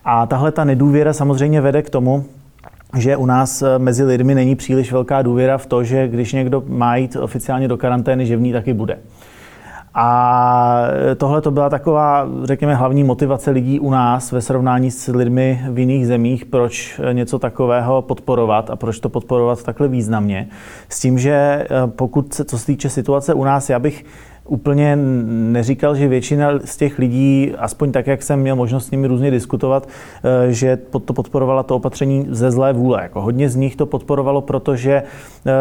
A 0.06 0.26
tahle 0.26 0.52
ta 0.52 0.64
nedůvěra 0.64 1.14
samozřejmě 1.14 1.62
vede 1.62 1.82
k 1.82 1.90
tomu, 1.90 2.26
že 2.98 3.18
u 3.18 3.26
nás 3.26 3.62
eh, 3.62 3.80
mezi 3.80 4.04
lidmi 4.04 4.36
není 4.36 4.56
příliš 4.56 4.92
velká 4.92 5.22
důvěra 5.22 5.58
v 5.58 5.66
to, 5.66 5.84
že 5.84 6.08
když 6.08 6.34
někdo 6.34 6.64
má 6.68 6.96
jít 6.96 7.16
oficiálně 7.16 7.68
do 7.68 7.78
karantény, 7.78 8.26
že 8.26 8.38
v 8.38 8.42
ní 8.42 8.54
taky 8.54 8.74
bude. 8.74 8.98
A 10.00 10.88
tohle 11.18 11.42
to 11.42 11.52
byla 11.52 11.70
taková, 11.70 12.28
řekněme, 12.44 12.76
hlavní 12.76 13.04
motivace 13.04 13.52
lidí 13.52 13.80
u 13.80 13.92
nás 13.92 14.32
ve 14.32 14.42
srovnání 14.42 14.92
s 14.92 15.08
lidmi 15.08 15.62
v 15.70 15.80
jiných 15.80 16.08
zemích, 16.08 16.46
proč 16.46 17.02
něco 17.12 17.40
takového 17.40 18.02
podporovat 18.02 18.70
a 18.70 18.76
proč 18.76 19.00
to 19.00 19.10
podporovat 19.10 19.64
takhle 19.64 19.88
významně. 19.88 20.48
S 20.90 21.00
tím, 21.00 21.20
že 21.20 21.32
eh, 21.32 21.68
pokud 21.88 22.34
se, 22.34 22.46
co 22.46 22.58
se 22.58 22.66
týče 22.66 22.90
situace 22.90 23.34
u 23.34 23.44
nás, 23.44 23.70
já 23.70 23.80
bych 23.80 24.06
úplně 24.48 24.96
neříkal, 25.52 25.96
že 25.96 26.08
většina 26.08 26.52
z 26.66 26.78
těch 26.78 27.00
lidí, 27.00 27.54
aspoň 27.58 27.92
tak, 27.92 28.08
jak 28.08 28.24
jsem 28.24 28.40
měl 28.40 28.56
možnost 28.56 28.88
s 28.88 28.92
nimi 28.92 29.08
různě 29.08 29.32
diskutovat, 29.32 29.88
eh, 30.48 30.52
že 30.52 30.78
to 30.78 31.14
podporovala 31.14 31.64
to 31.64 31.76
opatření 31.76 32.28
ze 32.30 32.52
zlé 32.52 32.74
vůle. 32.74 33.00
Jako 33.02 33.22
hodně 33.22 33.50
z 33.50 33.56
nich 33.56 33.76
to 33.76 33.86
podporovalo, 33.86 34.42
protože 34.42 35.04
eh, 35.46 35.52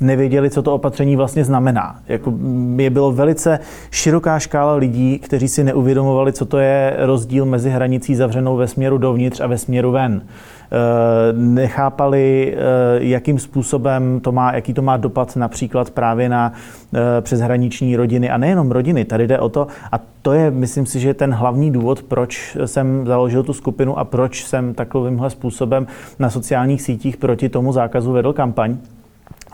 nevěděli, 0.00 0.50
co 0.50 0.62
to 0.62 0.74
opatření 0.74 1.16
vlastně 1.16 1.44
znamená. 1.44 2.00
Jako 2.08 2.32
je 2.76 2.90
bylo 2.90 3.12
velice 3.12 3.58
široká 3.90 4.38
škála 4.38 4.74
lidí, 4.74 5.18
kteří 5.18 5.48
si 5.48 5.64
neuvědomovali, 5.64 6.32
co 6.32 6.46
to 6.46 6.58
je 6.58 6.96
rozdíl 6.98 7.46
mezi 7.46 7.70
hranicí 7.70 8.14
zavřenou 8.14 8.56
ve 8.56 8.68
směru 8.68 8.98
dovnitř 8.98 9.40
a 9.40 9.46
ve 9.46 9.58
směru 9.58 9.90
ven. 9.90 10.22
Eh, 10.70 11.32
nechápali, 11.32 12.56
eh, 12.56 12.60
jakým 12.98 13.38
způsobem 13.38 14.20
to 14.20 14.32
má, 14.32 14.54
jaký 14.54 14.74
to 14.74 14.82
má 14.82 14.96
dopad 14.96 15.36
například 15.36 15.90
právě 15.90 16.28
na 16.28 16.52
eh, 16.94 17.20
přeshraniční 17.20 17.96
rodiny 17.96 18.30
a 18.30 18.38
nejenom 18.38 18.70
rodiny. 18.70 19.04
Tady 19.04 19.26
jde 19.26 19.38
o 19.38 19.48
to, 19.48 19.66
a 19.92 20.00
to 20.22 20.32
je, 20.32 20.50
myslím 20.50 20.86
si, 20.86 21.00
že 21.00 21.14
ten 21.14 21.34
hlavní 21.34 21.70
důvod, 21.70 22.02
proč 22.02 22.56
jsem 22.64 23.06
založil 23.06 23.42
tu 23.42 23.52
skupinu 23.52 23.98
a 23.98 24.04
proč 24.04 24.44
jsem 24.44 24.74
takovýmhle 24.74 25.30
způsobem 25.30 25.86
na 26.18 26.30
sociálních 26.30 26.82
sítích 26.82 27.16
proti 27.16 27.48
tomu 27.48 27.72
zákazu 27.72 28.12
vedl 28.12 28.32
kampaň. 28.32 28.76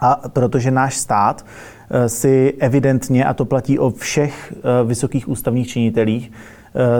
A 0.01 0.21
protože 0.29 0.71
náš 0.71 0.97
stát 0.97 1.45
si 2.07 2.55
evidentně, 2.59 3.25
a 3.25 3.35
to 3.35 3.45
platí 3.45 3.79
o 3.79 3.91
všech 3.91 4.55
vysokých 4.85 5.29
ústavních 5.29 5.69
činitelích, 5.69 6.33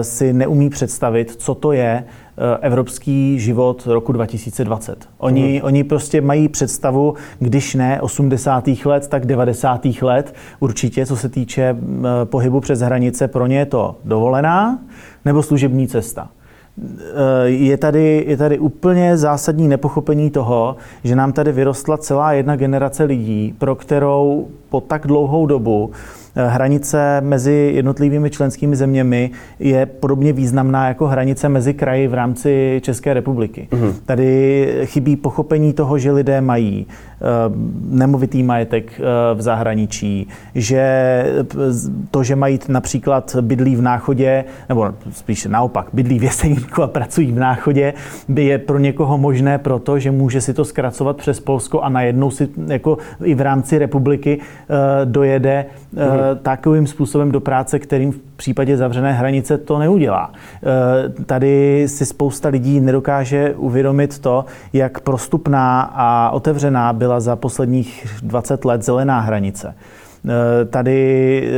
si 0.01 0.33
neumí 0.33 0.69
představit, 0.69 1.35
co 1.37 1.55
to 1.55 1.71
je 1.71 2.03
Eh, 2.37 2.57
evropský 2.61 3.39
život 3.39 3.85
roku 3.85 4.11
2020. 4.11 5.09
Oni, 5.17 5.53
mm. 5.53 5.65
oni 5.65 5.83
prostě 5.83 6.21
mají 6.21 6.49
představu, 6.49 7.13
když 7.39 7.75
ne 7.75 8.01
80. 8.01 8.67
let, 8.85 9.07
tak 9.07 9.25
90. 9.25 9.85
let 10.01 10.35
určitě, 10.59 11.05
co 11.05 11.15
se 11.17 11.29
týče 11.29 11.61
eh, 11.63 12.25
pohybu 12.25 12.59
přes 12.59 12.79
hranice, 12.79 13.27
pro 13.27 13.47
ně 13.47 13.57
je 13.57 13.65
to 13.65 13.95
dovolená 14.05 14.79
nebo 15.25 15.43
služební 15.43 15.87
cesta. 15.87 16.29
Eh, 16.77 17.49
je 17.49 17.77
tady, 17.77 18.25
je 18.27 18.37
tady 18.37 18.59
úplně 18.59 19.17
zásadní 19.17 19.67
nepochopení 19.67 20.29
toho, 20.29 20.75
že 21.03 21.15
nám 21.15 21.33
tady 21.33 21.51
vyrostla 21.51 21.97
celá 21.97 22.33
jedna 22.33 22.55
generace 22.55 23.03
lidí, 23.03 23.55
pro 23.57 23.75
kterou 23.75 24.47
po 24.69 24.81
tak 24.81 25.07
dlouhou 25.07 25.45
dobu 25.45 25.91
Eh, 25.91 26.22
hranice 26.35 27.21
mezi 27.21 27.71
jednotlivými 27.75 28.29
členskými 28.29 28.75
zeměmi 28.75 29.31
je 29.59 29.85
podobně 29.85 30.33
významná 30.33 30.87
jako 30.87 31.07
hranice 31.07 31.49
mezi 31.49 31.73
kraji 31.73 32.07
v 32.07 32.13
rámci 32.13 32.81
České 32.83 33.13
republiky. 33.13 33.67
Mm-hmm. 33.71 33.93
Tady 34.05 34.67
chybí 34.85 35.15
pochopení 35.15 35.73
toho, 35.73 35.97
že 35.97 36.11
lidé 36.11 36.41
mají 36.41 36.87
eh, 36.89 37.25
nemovitý 37.89 38.43
majetek 38.43 38.91
eh, 38.99 39.35
v 39.35 39.41
zahraničí, 39.41 40.27
že 40.55 40.83
to, 42.11 42.23
že 42.23 42.35
mají 42.35 42.59
například 42.67 43.35
bydlí 43.41 43.75
v 43.75 43.81
náchodě, 43.81 44.45
nebo 44.69 44.93
spíš 45.11 45.45
naopak, 45.45 45.87
bydlí 45.93 46.19
v 46.19 46.23
Jeseníku 46.23 46.83
a 46.83 46.87
pracují 46.87 47.31
v 47.31 47.39
náchodě, 47.39 47.93
by 48.27 48.45
je 48.45 48.57
pro 48.57 48.79
někoho 48.79 49.17
možné 49.17 49.57
proto, 49.57 49.99
že 49.99 50.11
může 50.11 50.41
si 50.41 50.53
to 50.53 50.65
zkracovat 50.65 51.17
přes 51.17 51.39
Polsko 51.39 51.81
a 51.81 51.89
najednou 51.89 52.31
si 52.31 52.49
jako 52.67 52.97
i 53.23 53.35
v 53.35 53.41
rámci 53.41 53.77
republiky 53.77 54.39
dojede 55.05 55.65
mm-hmm 55.95 56.22
takovým 56.41 56.87
způsobem 56.87 57.31
do 57.31 57.39
práce, 57.39 57.79
kterým 57.79 58.11
v 58.11 58.19
případě 58.35 58.77
zavřené 58.77 59.13
hranice 59.13 59.57
to 59.57 59.79
neudělá. 59.79 60.31
E, 60.33 61.23
tady 61.23 61.83
si 61.87 62.05
spousta 62.05 62.49
lidí 62.49 62.79
nedokáže 62.79 63.53
uvědomit 63.57 64.19
to, 64.19 64.45
jak 64.73 64.99
prostupná 64.99 65.81
a 65.81 66.29
otevřená 66.29 66.93
byla 66.93 67.19
za 67.19 67.35
posledních 67.35 68.07
20 68.21 68.65
let 68.65 68.81
zelená 68.81 69.19
hranice. 69.19 69.75
E, 70.25 70.65
tady 70.65 71.49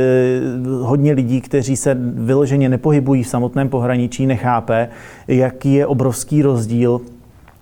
hodně 0.80 1.12
lidí, 1.12 1.40
kteří 1.40 1.76
se 1.76 1.96
vyloženě 2.00 2.68
nepohybují 2.68 3.22
v 3.22 3.28
samotném 3.28 3.68
pohraničí, 3.68 4.26
nechápe, 4.26 4.88
jaký 5.28 5.74
je 5.74 5.86
obrovský 5.86 6.42
rozdíl 6.42 7.00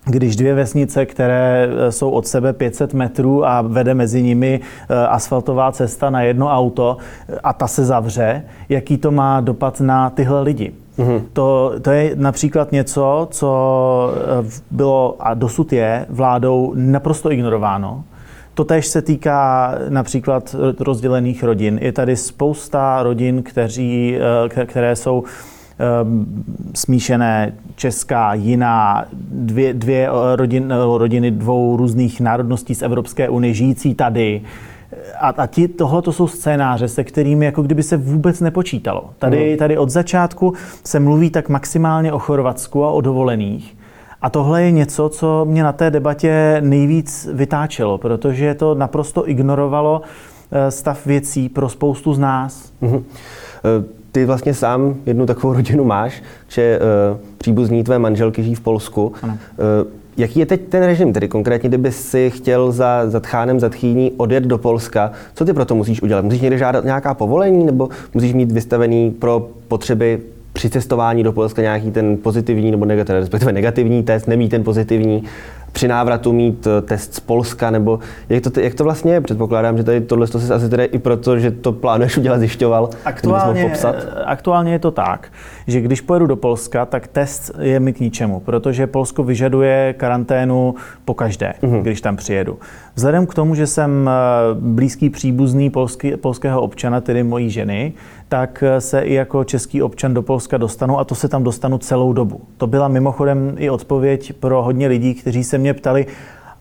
když 0.04 0.36
dvě 0.36 0.54
vesnice, 0.54 1.06
které 1.06 1.68
e, 1.68 1.92
jsou 1.92 2.10
od 2.10 2.26
sebe 2.26 2.52
500 2.52 2.94
metrů 2.94 3.46
a 3.46 3.62
vede 3.62 3.94
mezi 3.94 4.22
nimi 4.22 4.60
e, 4.88 5.06
asfaltová 5.06 5.72
cesta 5.72 6.10
na 6.10 6.22
jedno 6.22 6.48
auto 6.48 6.96
a 7.42 7.52
ta 7.52 7.66
se 7.66 7.84
zavře, 7.84 8.42
jaký 8.68 8.96
to 8.96 9.10
má 9.10 9.40
dopad 9.40 9.80
na 9.80 10.10
tyhle 10.10 10.42
lidi. 10.42 10.72
Mm-hmm. 10.98 11.22
To, 11.32 11.72
to 11.82 11.90
je 11.90 12.10
například 12.14 12.72
něco, 12.72 13.28
co 13.30 14.14
e, 14.44 14.50
bylo 14.70 15.16
a 15.20 15.34
dosud 15.34 15.72
je 15.72 16.06
vládou 16.08 16.72
naprosto 16.76 17.32
ignorováno. 17.32 18.04
Totež 18.54 18.86
se 18.86 19.02
týká 19.02 19.74
například 19.88 20.56
rozdělených 20.80 21.44
rodin. 21.44 21.78
Je 21.82 21.92
tady 21.92 22.16
spousta 22.16 23.02
rodin, 23.02 23.42
kteří, 23.42 24.18
které 24.66 24.96
jsou 24.96 25.24
smíšené 26.74 27.52
česká, 27.76 28.34
jiná, 28.34 29.04
dvě, 29.30 29.74
dvě 29.74 30.08
eh, 30.08 30.36
rodin, 30.36 30.72
eh, 30.72 30.98
rodiny 30.98 31.30
dvou 31.30 31.76
různých 31.76 32.20
národností 32.20 32.74
z 32.74 32.82
Evropské 32.82 33.28
unie 33.28 33.54
žijící 33.54 33.94
tady. 33.94 34.42
A, 35.20 35.28
a 35.28 35.46
ti, 35.46 35.68
tohle 35.68 36.02
to 36.02 36.12
jsou 36.12 36.26
scénáře, 36.26 36.88
se 36.88 37.04
kterými 37.04 37.44
jako 37.44 37.62
kdyby 37.62 37.82
se 37.82 37.96
vůbec 37.96 38.40
nepočítalo. 38.40 39.10
Tady, 39.18 39.48
mhm. 39.48 39.58
tady 39.58 39.78
od 39.78 39.90
začátku 39.90 40.54
se 40.84 41.00
mluví 41.00 41.30
tak 41.30 41.48
maximálně 41.48 42.12
o 42.12 42.18
Chorvatsku 42.18 42.84
a 42.84 42.90
o 42.90 43.00
dovolených. 43.00 43.76
A 44.22 44.30
tohle 44.30 44.62
je 44.62 44.70
něco, 44.70 45.08
co 45.08 45.44
mě 45.44 45.62
na 45.62 45.72
té 45.72 45.90
debatě 45.90 46.56
nejvíc 46.60 47.28
vytáčelo, 47.32 47.98
protože 47.98 48.54
to 48.54 48.74
naprosto 48.74 49.28
ignorovalo 49.28 50.02
eh, 50.52 50.70
stav 50.70 51.06
věcí 51.06 51.48
pro 51.48 51.68
spoustu 51.68 52.14
z 52.14 52.18
nás. 52.18 52.72
Mm-hmm 52.82 53.02
ty 54.14 54.24
vlastně 54.24 54.54
sám 54.54 54.94
jednu 55.06 55.26
takovou 55.26 55.52
rodinu 55.52 55.84
máš, 55.84 56.22
že 56.48 56.78
uh, 57.12 57.18
příbuzní 57.38 57.84
tvé 57.84 57.98
manželky 57.98 58.42
žijí 58.42 58.54
v 58.54 58.60
Polsku. 58.60 59.12
Ano. 59.22 59.38
Uh, 59.82 59.90
Jaký 60.16 60.40
je 60.40 60.46
teď 60.46 60.60
ten 60.68 60.82
režim, 60.82 61.12
tedy 61.12 61.28
konkrétně, 61.28 61.68
kdyby 61.68 61.92
si 61.92 62.30
chtěl 62.30 62.72
za, 62.72 63.10
za 63.10 63.20
tchánem, 63.20 63.60
za 63.60 63.68
tchýní 63.68 64.12
odjet 64.16 64.44
do 64.44 64.58
Polska, 64.58 65.12
co 65.34 65.44
ty 65.44 65.52
pro 65.52 65.64
to 65.64 65.74
musíš 65.74 66.02
udělat? 66.02 66.24
Musíš 66.24 66.40
někde 66.40 66.58
žádat 66.58 66.84
nějaká 66.84 67.14
povolení, 67.14 67.66
nebo 67.66 67.88
musíš 68.14 68.32
mít 68.32 68.52
vystavený 68.52 69.10
pro 69.10 69.48
potřeby 69.68 70.20
při 70.52 70.70
cestování 70.70 71.22
do 71.22 71.32
Polska 71.32 71.62
nějaký 71.62 71.90
ten 71.90 72.16
pozitivní 72.16 72.70
nebo 72.70 72.84
negativní, 72.84 73.20
respektive 73.20 73.52
negativní 73.52 74.02
test, 74.02 74.28
nemít 74.28 74.50
ten 74.50 74.64
pozitivní, 74.64 75.22
při 75.74 75.88
návratu 75.88 76.32
mít 76.32 76.66
eh, 76.66 76.82
test 76.82 77.14
z 77.14 77.20
Polska, 77.20 77.70
nebo 77.70 77.98
jak 78.28 78.42
to, 78.42 78.60
jak 78.60 78.74
to 78.74 78.84
vlastně 78.84 79.12
je? 79.12 79.20
Předpokládám, 79.20 79.76
že 79.76 79.84
tady 79.84 80.00
tohle 80.00 80.26
to 80.26 80.40
se 80.40 80.54
asi 80.54 80.68
tedy 80.68 80.84
i 80.84 80.98
proto, 80.98 81.38
že 81.38 81.50
to 81.50 81.72
plánuješ 81.72 82.16
udělat, 82.16 82.38
zjišťoval. 82.38 82.90
Aktuálně, 83.04 83.62
popsat. 83.62 83.96
Eh, 83.98 84.24
aktuálně 84.24 84.72
je 84.72 84.78
to 84.78 84.90
tak, 84.90 85.28
že 85.66 85.80
když 85.80 86.00
pojedu 86.00 86.26
do 86.26 86.36
Polska, 86.36 86.86
tak 86.86 87.06
test 87.06 87.50
je 87.60 87.80
mi 87.80 87.92
k 87.92 88.00
ničemu, 88.00 88.40
protože 88.40 88.86
Polsko 88.86 89.22
vyžaduje 89.24 89.94
karanténu 89.98 90.74
po 91.04 91.14
každé, 91.14 91.54
mm-hmm. 91.62 91.82
když 91.82 92.00
tam 92.00 92.16
přijedu. 92.16 92.58
Vzhledem 92.94 93.26
k 93.26 93.34
tomu, 93.34 93.54
že 93.54 93.66
jsem 93.66 94.10
eh, 94.10 94.12
blízký 94.54 95.10
příbuzný 95.10 95.70
polský, 95.70 96.16
polského 96.16 96.62
občana, 96.62 97.00
tedy 97.00 97.22
mojí 97.22 97.50
ženy, 97.50 97.92
tak 98.28 98.64
se 98.78 99.00
i 99.00 99.14
jako 99.14 99.44
český 99.44 99.82
občan 99.82 100.14
do 100.14 100.22
Polska 100.22 100.56
dostanu 100.56 100.98
a 100.98 101.04
to 101.04 101.14
se 101.14 101.28
tam 101.28 101.44
dostanu 101.44 101.78
celou 101.78 102.12
dobu. 102.12 102.40
To 102.56 102.66
byla 102.66 102.88
mimochodem 102.88 103.54
i 103.58 103.70
odpověď 103.70 104.32
pro 104.32 104.62
hodně 104.62 104.88
lidí, 104.88 105.14
kteří 105.14 105.44
se 105.44 105.58
mě 105.64 105.74
ptali, 105.74 106.06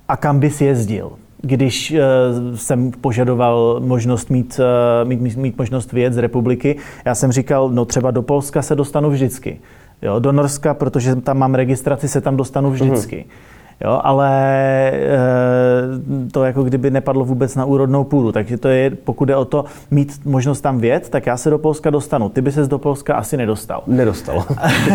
a 0.07 0.17
kam 0.17 0.39
bys 0.39 0.62
jezdil? 0.62 1.12
když 1.45 1.91
uh, 1.91 2.55
jsem 2.55 2.91
požadoval 2.91 3.79
možnost 3.79 4.29
mít, 4.29 4.60
uh, 4.60 5.10
mít, 5.10 5.22
mít, 5.22 5.38
mít 5.38 5.57
možnost 5.57 5.91
vyjet 5.93 6.13
z 6.13 6.17
republiky, 6.17 6.75
já 7.05 7.15
jsem 7.15 7.31
říkal, 7.31 7.69
no 7.69 7.86
třeba 7.86 8.12
do 8.12 8.22
Polska 8.22 8.62
se 8.62 8.75
dostanu 8.75 9.10
vždycky. 9.10 9.60
Jo, 10.01 10.19
do 10.19 10.31
Norska, 10.31 10.74
protože 10.74 11.15
tam 11.15 11.38
mám 11.38 11.55
registraci, 11.55 12.07
se 12.07 12.22
tam 12.22 12.38
dostanu 12.38 12.72
vždycky. 12.72 13.15
Uh-huh. 13.15 13.52
Jo, 13.82 14.01
ale 14.03 14.30
e, 14.92 15.20
to 16.32 16.44
jako 16.44 16.63
kdyby 16.63 16.92
nepadlo 16.92 17.25
vůbec 17.25 17.56
na 17.56 17.65
úrodnou 17.65 18.03
půdu. 18.03 18.32
Takže 18.32 18.58
to 18.58 18.68
je, 18.68 18.89
pokud 18.89 19.30
je 19.30 19.36
o 19.36 19.46
to 19.46 19.65
mít 19.92 20.25
možnost 20.25 20.62
tam 20.62 20.80
vět, 20.80 21.10
tak 21.10 21.25
já 21.25 21.38
se 21.38 21.50
do 21.50 21.58
Polska 21.58 21.89
dostanu. 21.89 22.30
Ty 22.30 22.42
by 22.42 22.51
ses 22.51 22.68
do 22.68 22.80
Polska 22.80 23.15
asi 23.15 23.38
nedostal. 23.38 23.84
Nedostal. 23.88 24.46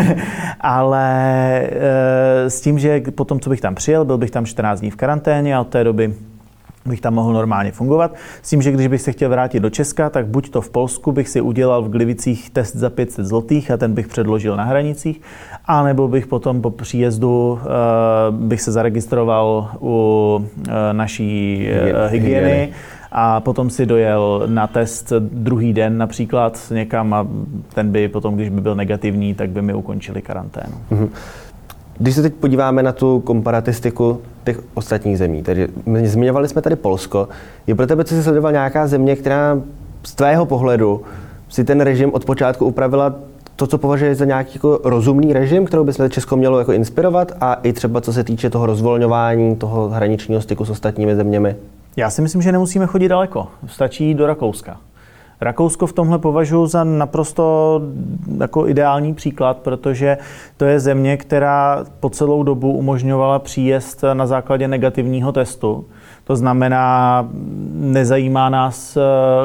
ale 0.59 1.07
e, 1.61 2.49
s 2.49 2.61
tím, 2.61 2.79
že 2.79 3.01
potom, 3.15 3.39
co 3.39 3.49
bych 3.49 3.61
tam 3.61 3.75
přijel, 3.75 4.05
byl 4.05 4.17
bych 4.17 4.31
tam 4.31 4.45
14 4.45 4.79
dní 4.79 4.91
v 4.91 4.95
karanténě 4.95 5.55
a 5.55 5.61
od 5.61 5.67
té 5.67 5.83
doby 5.83 6.13
bych 6.89 7.01
tam 7.01 7.13
mohl 7.13 7.33
normálně 7.33 7.71
fungovat. 7.71 8.15
S 8.41 8.49
tím, 8.49 8.61
že 8.61 8.71
když 8.71 8.87
bych 8.87 9.01
se 9.01 9.11
chtěl 9.11 9.29
vrátit 9.29 9.59
do 9.59 9.69
Česka, 9.69 10.09
tak 10.09 10.27
buď 10.27 10.49
to 10.49 10.61
v 10.61 10.69
Polsku 10.69 11.11
bych 11.11 11.29
si 11.29 11.41
udělal 11.41 11.83
v 11.83 11.89
Glivicích 11.89 12.49
test 12.49 12.75
za 12.75 12.89
500 12.89 13.25
zlotých 13.25 13.71
a 13.71 13.77
ten 13.77 13.93
bych 13.93 14.07
předložil 14.07 14.55
na 14.55 14.63
hranicích, 14.63 15.21
anebo 15.65 16.07
bych 16.07 16.27
potom 16.27 16.61
po 16.61 16.69
příjezdu 16.71 17.51
uh, 17.51 17.59
bych 18.35 18.61
se 18.61 18.71
zaregistroval 18.71 19.71
u 19.81 20.35
uh, 20.39 20.73
naší 20.91 21.67
hygieny. 21.67 22.09
hygieny 22.09 22.69
a 23.11 23.39
potom 23.39 23.69
si 23.69 23.85
dojel 23.85 24.43
na 24.45 24.67
test 24.67 25.13
druhý 25.19 25.73
den 25.73 25.97
například 25.97 26.71
někam 26.71 27.13
a 27.13 27.27
ten 27.73 27.91
by 27.91 28.07
potom, 28.07 28.35
když 28.35 28.49
by 28.49 28.61
byl 28.61 28.75
negativní, 28.75 29.33
tak 29.33 29.49
by 29.49 29.61
mi 29.61 29.73
ukončili 29.73 30.21
karanténu. 30.21 30.75
Mm-hmm. 30.91 31.09
Když 31.99 32.15
se 32.15 32.21
teď 32.21 32.33
podíváme 32.33 32.83
na 32.83 32.91
tu 32.91 33.19
komparatistiku 33.19 34.21
těch 34.43 34.61
ostatních 34.73 35.17
zemí, 35.17 35.43
tedy 35.43 35.67
zmiňovali 36.03 36.47
jsme 36.47 36.61
tady 36.61 36.75
Polsko, 36.75 37.27
je 37.67 37.75
pro 37.75 37.87
tebe, 37.87 38.03
co 38.03 38.15
jsi 38.15 38.23
sledoval 38.23 38.51
nějaká 38.51 38.87
země, 38.87 39.15
která 39.15 39.61
z 40.03 40.15
tvého 40.15 40.45
pohledu 40.45 41.01
si 41.49 41.63
ten 41.63 41.81
režim 41.81 42.13
od 42.13 42.25
počátku 42.25 42.65
upravila 42.65 43.15
to, 43.55 43.67
co 43.67 43.77
považuje 43.77 44.15
za 44.15 44.25
nějaký 44.25 44.51
jako 44.55 44.79
rozumný 44.83 45.33
režim, 45.33 45.65
kterou 45.65 45.83
by 45.83 45.93
se 45.93 46.09
Česko 46.09 46.37
mělo 46.37 46.59
jako 46.59 46.73
inspirovat 46.73 47.31
a 47.41 47.53
i 47.53 47.73
třeba 47.73 48.01
co 48.01 48.13
se 48.13 48.23
týče 48.23 48.49
toho 48.49 48.65
rozvolňování, 48.65 49.55
toho 49.55 49.89
hraničního 49.89 50.41
styku 50.41 50.65
s 50.65 50.69
ostatními 50.69 51.15
zeměmi? 51.15 51.55
Já 51.97 52.09
si 52.09 52.21
myslím, 52.21 52.41
že 52.41 52.51
nemusíme 52.51 52.85
chodit 52.85 53.07
daleko. 53.07 53.47
Stačí 53.67 54.13
do 54.13 54.27
Rakouska. 54.27 54.77
Rakousko 55.41 55.87
v 55.87 55.93
tomhle 55.93 56.19
považuji 56.19 56.65
za 56.67 56.83
naprosto 56.83 57.81
jako 58.37 58.67
ideální 58.67 59.13
příklad, 59.13 59.57
protože 59.57 60.17
to 60.57 60.65
je 60.65 60.79
země, 60.79 61.17
která 61.17 61.85
po 61.99 62.09
celou 62.09 62.43
dobu 62.43 62.71
umožňovala 62.71 63.39
příjezd 63.39 64.03
na 64.13 64.27
základě 64.27 64.67
negativního 64.67 65.31
testu. 65.31 65.85
To 66.23 66.35
znamená, 66.35 67.27
nezajímá 67.79 68.49
nás, 68.49 68.97
eh, 68.97 69.01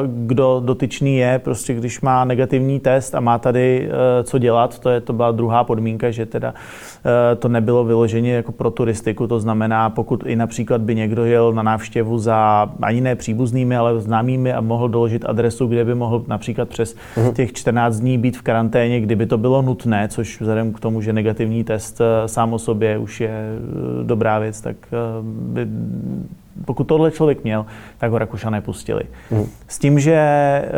kdo 0.07 0.61
dotyčný 0.65 1.17
je, 1.17 1.39
prostě 1.39 1.73
když 1.73 2.01
má 2.01 2.25
negativní 2.25 2.79
test 2.79 3.15
a 3.15 3.19
má 3.19 3.39
tady 3.39 3.89
eh, 3.89 4.23
co 4.23 4.37
dělat, 4.37 4.79
to, 4.79 4.89
je, 4.89 5.01
to 5.01 5.13
byla 5.13 5.31
druhá 5.31 5.63
podmínka, 5.63 6.11
že 6.11 6.25
teda 6.25 6.53
eh, 6.53 7.35
to 7.35 7.47
nebylo 7.47 7.83
vyloženě 7.83 8.33
jako 8.33 8.51
pro 8.51 8.71
turistiku, 8.71 9.27
to 9.27 9.39
znamená, 9.39 9.89
pokud 9.89 10.23
i 10.25 10.35
například 10.35 10.81
by 10.81 10.95
někdo 10.95 11.25
jel 11.25 11.53
na 11.53 11.63
návštěvu 11.63 12.17
za 12.17 12.69
ani 12.81 13.01
ne 13.01 13.15
příbuznými, 13.15 13.77
ale 13.77 14.01
známými 14.01 14.53
a 14.53 14.61
mohl 14.61 14.89
doložit 14.89 15.25
adresu, 15.25 15.67
kde 15.67 15.85
by 15.85 15.95
mohl 15.95 16.23
například 16.27 16.69
přes 16.69 16.95
mhm. 17.17 17.33
těch 17.33 17.53
14 17.53 17.99
dní 17.99 18.17
být 18.17 18.37
v 18.37 18.41
karanténě, 18.41 19.01
kdyby 19.01 19.25
to 19.25 19.37
bylo 19.37 19.61
nutné, 19.61 20.07
což 20.07 20.41
vzhledem 20.41 20.73
k 20.73 20.79
tomu, 20.79 21.01
že 21.01 21.13
negativní 21.13 21.63
test 21.63 22.01
sám 22.25 22.53
o 22.53 22.59
sobě 22.59 22.97
už 22.97 23.21
je 23.21 23.55
dobrá 24.03 24.39
věc, 24.39 24.61
tak 24.61 24.75
by 25.21 25.65
pokud 26.65 26.83
tohle 26.83 27.11
člověk 27.11 27.43
měl, 27.43 27.65
tak 27.97 28.11
ho 28.11 28.17
Rakušané 28.17 28.61
pustili. 28.61 29.01
Mm. 29.31 29.45
S 29.67 29.79
tím, 29.79 29.99
že 29.99 30.13
e, 30.13 30.69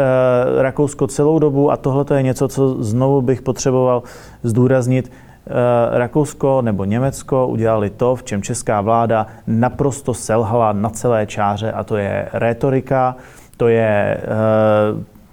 Rakousko 0.61 1.07
celou 1.07 1.39
dobu, 1.39 1.71
a 1.71 1.77
tohle 1.77 2.05
je 2.15 2.23
něco, 2.23 2.47
co 2.47 2.83
znovu 2.83 3.21
bych 3.21 3.41
potřeboval 3.41 4.03
zdůraznit, 4.43 5.11
e, 5.11 5.97
Rakousko 5.97 6.61
nebo 6.61 6.85
Německo 6.85 7.47
udělali 7.47 7.89
to, 7.89 8.15
v 8.15 8.23
čem 8.23 8.41
česká 8.41 8.81
vláda 8.81 9.27
naprosto 9.47 10.13
selhala 10.13 10.73
na 10.73 10.89
celé 10.89 11.25
čáře, 11.25 11.71
a 11.71 11.83
to 11.83 11.97
je 11.97 12.29
rétorika, 12.33 13.15
to 13.57 13.67
je 13.67 14.17
e, 14.17 14.21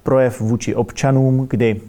projev 0.03 0.41
vůči 0.41 0.75
občanům, 0.75 1.47
kdy 1.49 1.81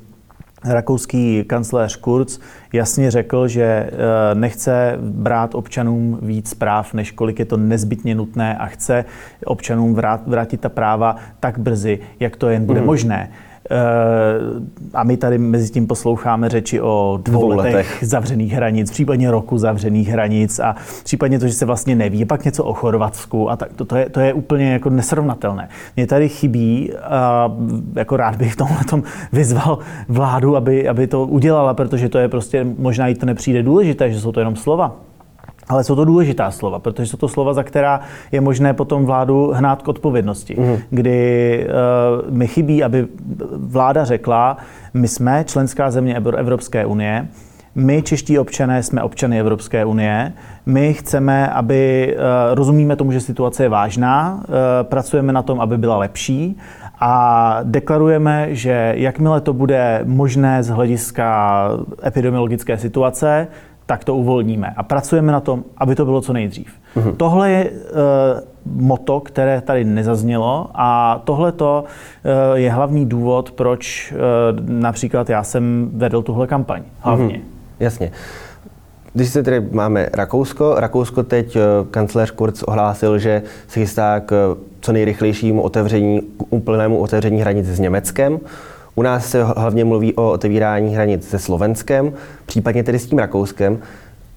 rakouský 0.69 1.45
kancléř 1.45 1.97
Kurz 1.97 2.39
jasně 2.73 3.11
řekl, 3.11 3.49
že 3.49 3.63
eh, 3.63 3.91
nechce 4.35 4.99
brát 5.01 5.55
občanům 5.55 6.19
víc 6.23 6.55
práv, 6.55 6.95
než 6.95 7.11
kolik 7.11 7.39
je 7.39 7.45
to 7.45 7.57
nezbytně 7.57 8.15
nutné 8.15 8.57
a 8.57 8.67
chce 8.67 9.05
občanům 9.45 9.95
vrátit 10.27 10.61
ta 10.61 10.69
práva 10.69 11.17
tak 11.41 11.59
brzy, 11.59 11.99
jak 12.21 12.37
to 12.37 12.49
jen 12.49 12.67
bude 12.67 12.81
mm. 12.81 12.87
možné. 12.87 13.31
Eh, 13.71 13.77
a 14.95 15.05
my 15.05 15.17
tady 15.17 15.39
mezi 15.39 15.73
tím 15.73 15.87
posloucháme 15.87 16.49
řeči 16.49 16.81
o 16.81 17.19
dvou, 17.23 17.39
dvou 17.39 17.49
letech, 17.49 17.75
letech 17.75 17.99
zavřených 18.03 18.53
hranic, 18.53 18.91
případně 18.91 19.31
roku 19.31 19.59
zavřených 19.59 20.09
hranic 20.09 20.59
a 20.59 20.77
případně 21.05 21.39
to, 21.39 21.49
že 21.49 21.55
se 21.55 21.67
vlastně 21.67 21.97
neví. 21.97 22.25
Pak 22.25 22.45
něco 22.45 22.65
o 22.65 22.73
Chorvatsku 22.73 23.51
a 23.51 23.57
tak. 23.57 23.73
To, 23.73 23.85
to, 23.85 23.97
je, 23.97 24.09
to 24.09 24.21
je 24.21 24.33
úplně 24.33 24.73
jako 24.73 24.91
nesrovnatelné. 24.91 25.69
Mně 25.97 26.07
tady 26.07 26.29
chybí, 26.29 26.93
a 26.95 27.53
jako 27.95 28.17
rád 28.17 28.37
bych 28.37 28.53
v 28.53 28.57
tomhle 28.57 28.85
tom 28.91 29.03
vyzval 29.33 29.79
vládu, 30.09 30.57
aby, 30.57 30.89
aby 30.89 31.07
to 31.07 31.27
udělala, 31.27 31.75
protože 31.75 32.09
to 32.09 32.19
je 32.19 32.29
prostě, 32.29 32.67
možná 32.79 33.07
jí 33.07 33.15
to 33.15 33.27
nepřijde 33.27 33.63
důležité, 33.63 34.11
že 34.13 34.21
jsou 34.21 34.33
to 34.33 34.41
jenom 34.41 34.57
slova. 34.57 34.97
Ale 35.69 35.85
jsou 35.85 35.97
to 35.97 36.05
důležitá 36.05 36.51
slova, 36.51 36.79
protože 36.79 37.07
jsou 37.07 37.17
to 37.17 37.29
slova, 37.29 37.55
za 37.55 37.63
která 37.63 38.01
je 38.33 38.41
možné 38.41 38.75
potom 38.75 39.07
vládu 39.07 39.53
hnát 39.55 39.83
k 39.83 39.89
odpovědnosti. 39.89 40.57
Mm. 40.59 40.77
Kdy 40.91 41.67
uh, 42.27 42.35
mi 42.35 42.47
chybí, 42.47 42.85
aby 42.85 43.07
vláda 43.57 44.05
řekla, 44.05 44.57
my 44.95 45.09
jsme 45.09 45.45
členská 45.45 45.91
země 45.91 46.17
Evropské 46.37 46.87
unie, 46.87 47.29
my, 47.75 48.03
čeští 48.03 48.39
občané, 48.39 48.83
jsme 48.83 49.03
občany 49.03 49.41
Evropské 49.41 49.85
unie. 49.85 50.33
My 50.67 50.95
chceme, 50.95 51.49
aby 51.49 52.15
uh, 52.17 52.55
rozumíme 52.55 52.97
tomu, 52.97 53.13
že 53.13 53.21
situace 53.21 53.63
je 53.63 53.69
vážná, 53.69 54.35
uh, 54.35 54.55
pracujeme 54.83 55.33
na 55.33 55.43
tom, 55.43 55.61
aby 55.61 55.79
byla 55.79 55.99
lepší 55.99 56.57
a 57.01 57.59
deklarujeme, 57.63 58.55
že 58.55 58.93
jakmile 58.97 59.41
to 59.41 59.53
bude 59.53 60.01
možné 60.05 60.63
z 60.63 60.69
hlediska 60.69 61.69
epidemiologické 62.07 62.79
situace, 62.79 63.49
tak 63.87 64.05
to 64.05 64.15
uvolníme. 64.15 64.75
A 64.77 64.83
pracujeme 64.83 65.33
na 65.33 65.41
tom, 65.41 65.65
aby 65.77 65.95
to 65.95 66.05
bylo 66.05 66.21
co 66.21 66.33
nejdřív. 66.33 66.73
Mm-hmm. 66.97 67.17
Tohle 67.17 67.51
je 67.51 67.71
uh, 67.71 67.77
moto, 68.65 69.21
které 69.21 69.61
tady 69.61 69.85
nezaznělo 69.85 70.67
a 70.75 71.21
tohle 71.25 71.53
uh, 71.53 71.69
je 72.55 72.73
hlavní 72.73 73.07
důvod, 73.07 73.51
proč 73.51 74.13
uh, 74.13 74.61
například 74.69 75.31
já 75.31 75.43
jsem 75.43 75.91
vedl 75.93 76.23
tuhle 76.23 76.47
kampaň. 76.47 76.83
Hlavně. 77.01 77.35
Mm-hmm. 77.35 77.41
Jasně. 77.81 78.13
Když 79.13 79.29
se 79.29 79.43
tedy 79.43 79.69
máme 79.71 80.09
Rakousko, 80.15 80.75
Rakousko 80.77 81.23
teď 81.23 81.57
kancléř 81.91 82.31
Kurz 82.31 82.63
ohlásil, 82.63 83.19
že 83.19 83.43
se 83.69 83.81
chystá 83.81 84.21
k 84.21 84.57
co 84.81 84.93
nejrychlejšímu 84.93 85.63
otevření, 85.63 86.21
úplnému 86.51 86.99
otevření 86.99 87.41
hranic 87.41 87.67
s 87.67 87.81
Německem. 87.81 88.39
U 88.99 89.03
nás 89.03 89.31
se 89.31 89.45
hlavně 89.45 89.85
mluví 89.85 90.15
o 90.15 90.31
otevírání 90.31 90.95
hranic 90.95 91.29
se 91.29 91.39
Slovenskem, 91.39 92.13
případně 92.47 92.83
tedy 92.83 92.99
s 92.99 93.07
tím 93.07 93.19
Rakouskem 93.19 93.79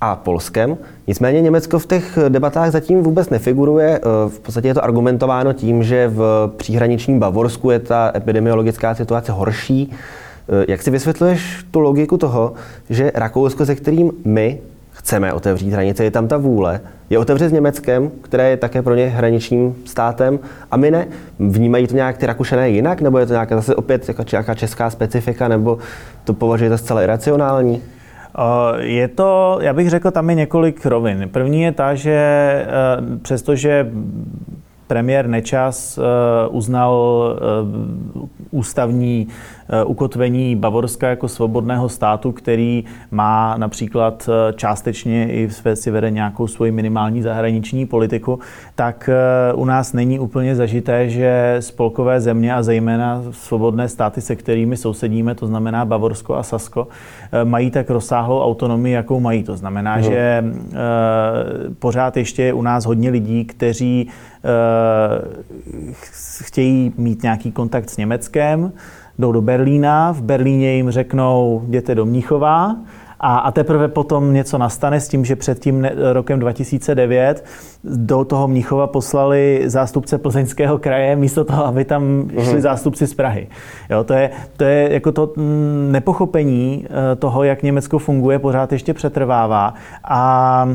a 0.02 0.16
Polskem. 0.16 0.78
Nicméně 1.08 1.42
Německo 1.42 1.80
v 1.80 1.86
těch 1.86 2.18
debatách 2.30 2.72
zatím 2.72 3.04
vůbec 3.04 3.30
nefiguruje. 3.30 3.90
E, 3.90 4.02
v 4.30 4.40
podstatě 4.40 4.68
je 4.68 4.74
to 4.74 4.84
argumentováno 4.84 5.54
tím, 5.54 5.84
že 5.84 6.08
v 6.08 6.52
příhraničním 6.58 7.20
Bavorsku 7.20 7.72
je 7.72 7.80
ta 7.80 8.12
epidemiologická 8.16 8.96
situace 8.96 9.32
horší. 9.32 9.92
E, 9.92 10.72
jak 10.72 10.82
si 10.82 10.92
vysvětluješ 10.92 11.66
tu 11.72 11.80
logiku 11.80 12.18
toho, 12.18 12.54
že 12.90 13.12
Rakousko, 13.16 13.66
se 13.66 13.76
kterým 13.76 14.12
my 14.26 14.60
chceme 15.10 15.34
otevřít 15.34 15.72
hranice, 15.72 16.04
je 16.04 16.12
tam 16.12 16.28
ta 16.28 16.38
vůle, 16.38 16.82
je 17.10 17.20
otevřet 17.20 17.50
s 17.50 17.52
Německem, 17.52 18.12
které 18.22 18.50
je 18.50 18.58
také 18.58 18.82
pro 18.82 18.96
ně 18.96 19.08
hraničním 19.08 19.76
státem, 19.86 20.40
a 20.72 20.78
my 20.78 20.92
ne. 20.92 21.08
Vnímají 21.40 21.88
to 21.88 21.96
nějak 21.96 22.18
ty 22.18 22.26
Rakušané 22.26 22.70
jinak, 22.70 23.02
nebo 23.02 23.18
je 23.18 23.26
to 23.26 23.34
nějaká 23.34 23.56
zase 23.56 23.76
opět 23.76 24.08
jako 24.08 24.24
nějaká 24.32 24.54
česká 24.54 24.90
specifika, 24.90 25.48
nebo 25.48 25.78
to 26.24 26.34
považujete 26.34 26.78
zcela 26.78 27.04
iracionální? 27.04 27.82
Je 28.78 29.08
to, 29.08 29.58
já 29.62 29.74
bych 29.74 29.90
řekl, 29.90 30.12
tam 30.12 30.30
je 30.30 30.36
několik 30.36 30.86
rovin. 30.86 31.30
První 31.32 31.62
je 31.62 31.72
ta, 31.72 31.96
že 31.96 32.12
e, 32.12 32.68
přestože 33.22 33.92
premiér 34.90 35.28
Nečas 35.28 35.98
e, 35.98 36.02
uznal 36.48 37.24
e, 37.38 38.40
ústavní 38.52 39.28
Eh, 39.72 39.84
ukotvení 39.84 40.56
Bavorska 40.56 41.10
jako 41.10 41.28
svobodného 41.28 41.90
státu, 41.90 42.32
který 42.32 42.84
má 43.12 43.58
například 43.58 44.30
eh, 44.30 44.54
částečně 44.54 45.32
i 45.32 45.48
v 45.48 45.76
si 45.76 45.92
vede 45.92 46.12
nějakou 46.12 46.48
svoji 46.48 46.72
minimální 46.72 47.22
zahraniční 47.22 47.86
politiku, 47.86 48.40
tak 48.76 49.10
eh, 49.10 49.54
u 49.54 49.66
nás 49.66 49.94
není 49.94 50.20
úplně 50.20 50.56
zažité, 50.56 51.10
že 51.10 51.58
spolkové 51.60 52.22
země 52.22 52.54
a 52.54 52.64
zejména 52.64 53.24
svobodné 53.32 53.88
státy, 53.88 54.22
se 54.22 54.36
kterými 54.36 54.78
sousedíme, 54.78 55.36
to 55.36 55.48
znamená 55.48 55.86
Bavorsko 55.86 56.36
a 56.36 56.44
Sasko, 56.44 56.88
mají 57.44 57.72
tak 57.72 57.90
rozsáhlou 57.90 58.42
autonomii, 58.42 58.94
jakou 58.94 59.20
mají. 59.20 59.44
To 59.44 59.58
znamená, 59.58 59.98
no. 59.98 60.04
že 60.04 60.44
pořád 61.80 62.18
ještě 62.18 62.44
je 62.44 62.54
u 62.54 62.62
nás 62.62 62.86
hodně 62.86 63.10
lidí, 63.10 63.46
kteří 63.46 64.10
chtějí 66.42 66.94
mít 66.98 67.24
nějaký 67.24 67.52
kontakt 67.52 67.90
s 67.90 67.98
Německem, 67.98 68.72
jdou 69.20 69.32
do 69.32 69.42
Berlína, 69.42 70.12
v 70.12 70.22
Berlíně 70.22 70.76
jim 70.76 70.92
řeknou, 70.92 71.62
jděte 71.68 71.96
do 71.96 72.06
Mnichová, 72.06 72.76
a, 73.20 73.38
a 73.38 73.52
teprve 73.52 73.88
potom 73.88 74.34
něco 74.34 74.58
nastane 74.58 75.00
s 75.00 75.08
tím, 75.08 75.26
že 75.26 75.36
před 75.36 75.60
tím 75.60 75.88
rokem 76.12 76.40
2009 76.40 77.46
do 77.84 78.26
toho 78.26 78.48
Mnichova 78.48 78.88
poslali 78.88 79.64
zástupce 79.66 80.18
plzeňského 80.18 80.78
kraje, 80.78 81.16
místo 81.16 81.44
toho, 81.44 81.66
aby 81.66 81.86
tam 81.86 82.04
uh-huh. 82.04 82.50
šli 82.50 82.62
zástupci 82.62 83.08
z 83.08 83.14
Prahy. 83.14 83.48
Jo, 83.90 84.04
to, 84.04 84.14
je, 84.14 84.30
to 84.58 84.64
je 84.64 84.94
jako 84.94 85.12
to 85.12 85.34
mm, 85.36 85.88
nepochopení 85.92 86.86
eh, 86.86 87.16
toho, 87.16 87.44
jak 87.44 87.64
Německo 87.64 88.00
funguje, 88.00 88.40
pořád 88.40 88.72
ještě 88.72 88.94
přetrvává. 88.94 89.74
A 90.04 90.70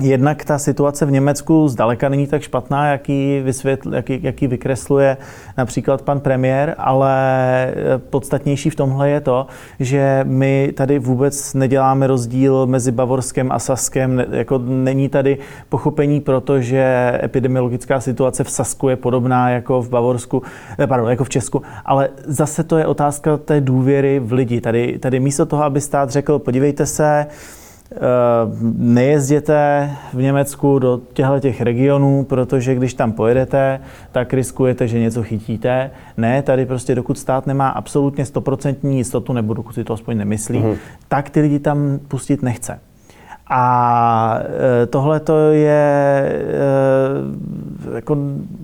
Jednak 0.00 0.44
ta 0.44 0.58
situace 0.58 1.06
v 1.06 1.10
Německu 1.10 1.68
zdaleka 1.68 2.08
není 2.08 2.26
tak 2.26 2.42
špatná, 2.42 2.90
jaký, 2.90 3.40
vysvětl, 3.40 3.94
jaký, 3.94 4.18
jaký 4.22 4.46
vykresluje 4.46 5.16
například 5.56 6.02
pan 6.02 6.20
premiér, 6.20 6.74
ale 6.78 7.74
podstatnější 8.10 8.70
v 8.70 8.74
tomhle 8.74 9.10
je 9.10 9.20
to, 9.20 9.46
že 9.80 10.20
my 10.24 10.72
tady 10.76 10.98
vůbec 10.98 11.54
neděláme 11.54 12.06
rozdíl 12.06 12.66
mezi 12.66 12.92
Bavorskem 12.92 13.52
a 13.52 13.58
Saskem. 13.58 14.24
Jako 14.30 14.58
není 14.58 15.08
tady 15.08 15.38
pochopení, 15.68 16.20
protože 16.20 17.12
epidemiologická 17.22 18.00
situace 18.00 18.44
v 18.44 18.50
Sasku 18.50 18.88
je 18.88 18.96
podobná 18.96 19.50
jako 19.50 19.82
v 19.82 19.88
Bavorsku, 19.88 20.42
eh, 20.78 20.86
pardon, 20.86 21.10
jako 21.10 21.24
v 21.24 21.28
Česku, 21.28 21.62
ale 21.84 22.08
zase 22.24 22.64
to 22.64 22.78
je 22.78 22.86
otázka 22.86 23.36
té 23.36 23.60
důvěry 23.60 24.20
v 24.20 24.32
lidi. 24.32 24.60
Tady, 24.60 24.98
tady 24.98 25.20
místo 25.20 25.46
toho, 25.46 25.64
aby 25.64 25.80
stát 25.80 26.10
řekl, 26.10 26.38
podívejte 26.38 26.86
se, 26.86 27.26
Eh, 27.28 27.67
nejezděte 28.78 29.90
v 30.12 30.22
Německu 30.22 30.78
do 30.78 31.00
těchto 31.12 31.40
těch 31.40 31.60
regionů, 31.60 32.24
protože 32.24 32.74
když 32.74 32.94
tam 32.94 33.12
pojedete, 33.12 33.80
tak 34.12 34.32
riskujete, 34.32 34.88
že 34.88 34.98
něco 34.98 35.22
chytíte. 35.22 35.90
Ne, 36.16 36.42
tady 36.42 36.66
prostě 36.66 36.94
dokud 36.94 37.18
stát 37.18 37.46
nemá 37.46 37.68
absolutně 37.68 38.26
stoprocentní 38.26 38.96
jistotu, 38.96 39.32
nebo 39.32 39.54
dokud 39.54 39.74
si 39.74 39.84
to 39.84 39.92
aspoň 39.92 40.16
nemyslí, 40.16 40.58
mm-hmm. 40.58 40.76
tak 41.08 41.30
ty 41.30 41.40
lidi 41.40 41.58
tam 41.58 41.98
pustit 42.08 42.42
nechce. 42.42 42.80
A 43.50 44.40
e, 44.82 44.86
tohle 44.86 45.20
to 45.20 45.50
je 45.50 46.32
e, 46.32 47.94
jako 47.94 48.16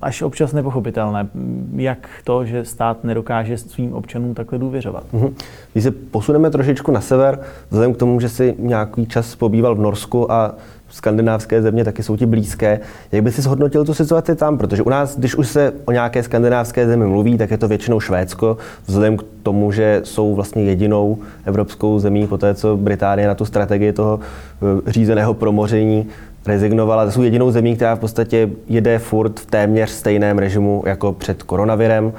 až 0.02 0.22
občas 0.22 0.52
nepochopitelné, 0.52 1.28
jak 1.76 2.08
to, 2.24 2.44
že 2.44 2.64
stát 2.64 3.04
nedokáže 3.04 3.58
svým 3.58 3.94
občanům 3.94 4.34
takhle 4.34 4.58
důvěřovat. 4.58 5.04
Mm-hmm. 5.12 5.32
Když 5.72 5.84
se 5.84 5.90
posuneme 5.90 6.50
trošičku 6.50 6.92
na 6.92 7.00
sever, 7.00 7.40
vzhledem 7.70 7.94
k 7.94 7.96
tomu, 7.96 8.20
že 8.20 8.28
si 8.28 8.54
nějaký 8.58 9.06
čas 9.06 9.36
pobýval 9.36 9.74
v 9.74 9.80
Norsku 9.80 10.32
a 10.32 10.54
skandinávské 10.94 11.62
země 11.62 11.84
taky 11.84 12.02
jsou 12.02 12.16
ti 12.16 12.26
blízké. 12.26 12.80
Jak 13.12 13.22
by 13.22 13.32
si 13.32 13.42
zhodnotil 13.42 13.84
tu 13.84 13.94
situaci 13.94 14.36
tam? 14.36 14.58
Protože 14.58 14.82
u 14.82 14.88
nás, 14.88 15.16
když 15.16 15.34
už 15.34 15.48
se 15.48 15.72
o 15.84 15.92
nějaké 15.92 16.22
skandinávské 16.22 16.86
zemi 16.86 17.06
mluví, 17.06 17.38
tak 17.38 17.50
je 17.50 17.58
to 17.58 17.68
většinou 17.68 18.00
Švédsko, 18.00 18.56
vzhledem 18.86 19.16
k 19.16 19.24
tomu, 19.42 19.72
že 19.72 20.00
jsou 20.04 20.34
vlastně 20.34 20.64
jedinou 20.64 21.18
evropskou 21.44 21.98
zemí 21.98 22.26
po 22.26 22.38
té, 22.38 22.54
co 22.54 22.76
Británie 22.76 23.28
na 23.28 23.34
tu 23.34 23.44
strategii 23.44 23.92
toho 23.92 24.20
eh, 24.20 24.90
řízeného 24.90 25.34
promoření 25.34 26.06
rezignovala. 26.46 27.04
To 27.04 27.10
jsou 27.10 27.22
jedinou 27.22 27.50
zemí, 27.50 27.76
která 27.76 27.94
v 27.94 27.98
podstatě 27.98 28.50
jede 28.68 28.98
furt 28.98 29.40
v 29.40 29.46
téměř 29.46 29.90
stejném 29.90 30.38
režimu 30.38 30.82
jako 30.86 31.12
před 31.12 31.42
koronavirem. 31.42 32.12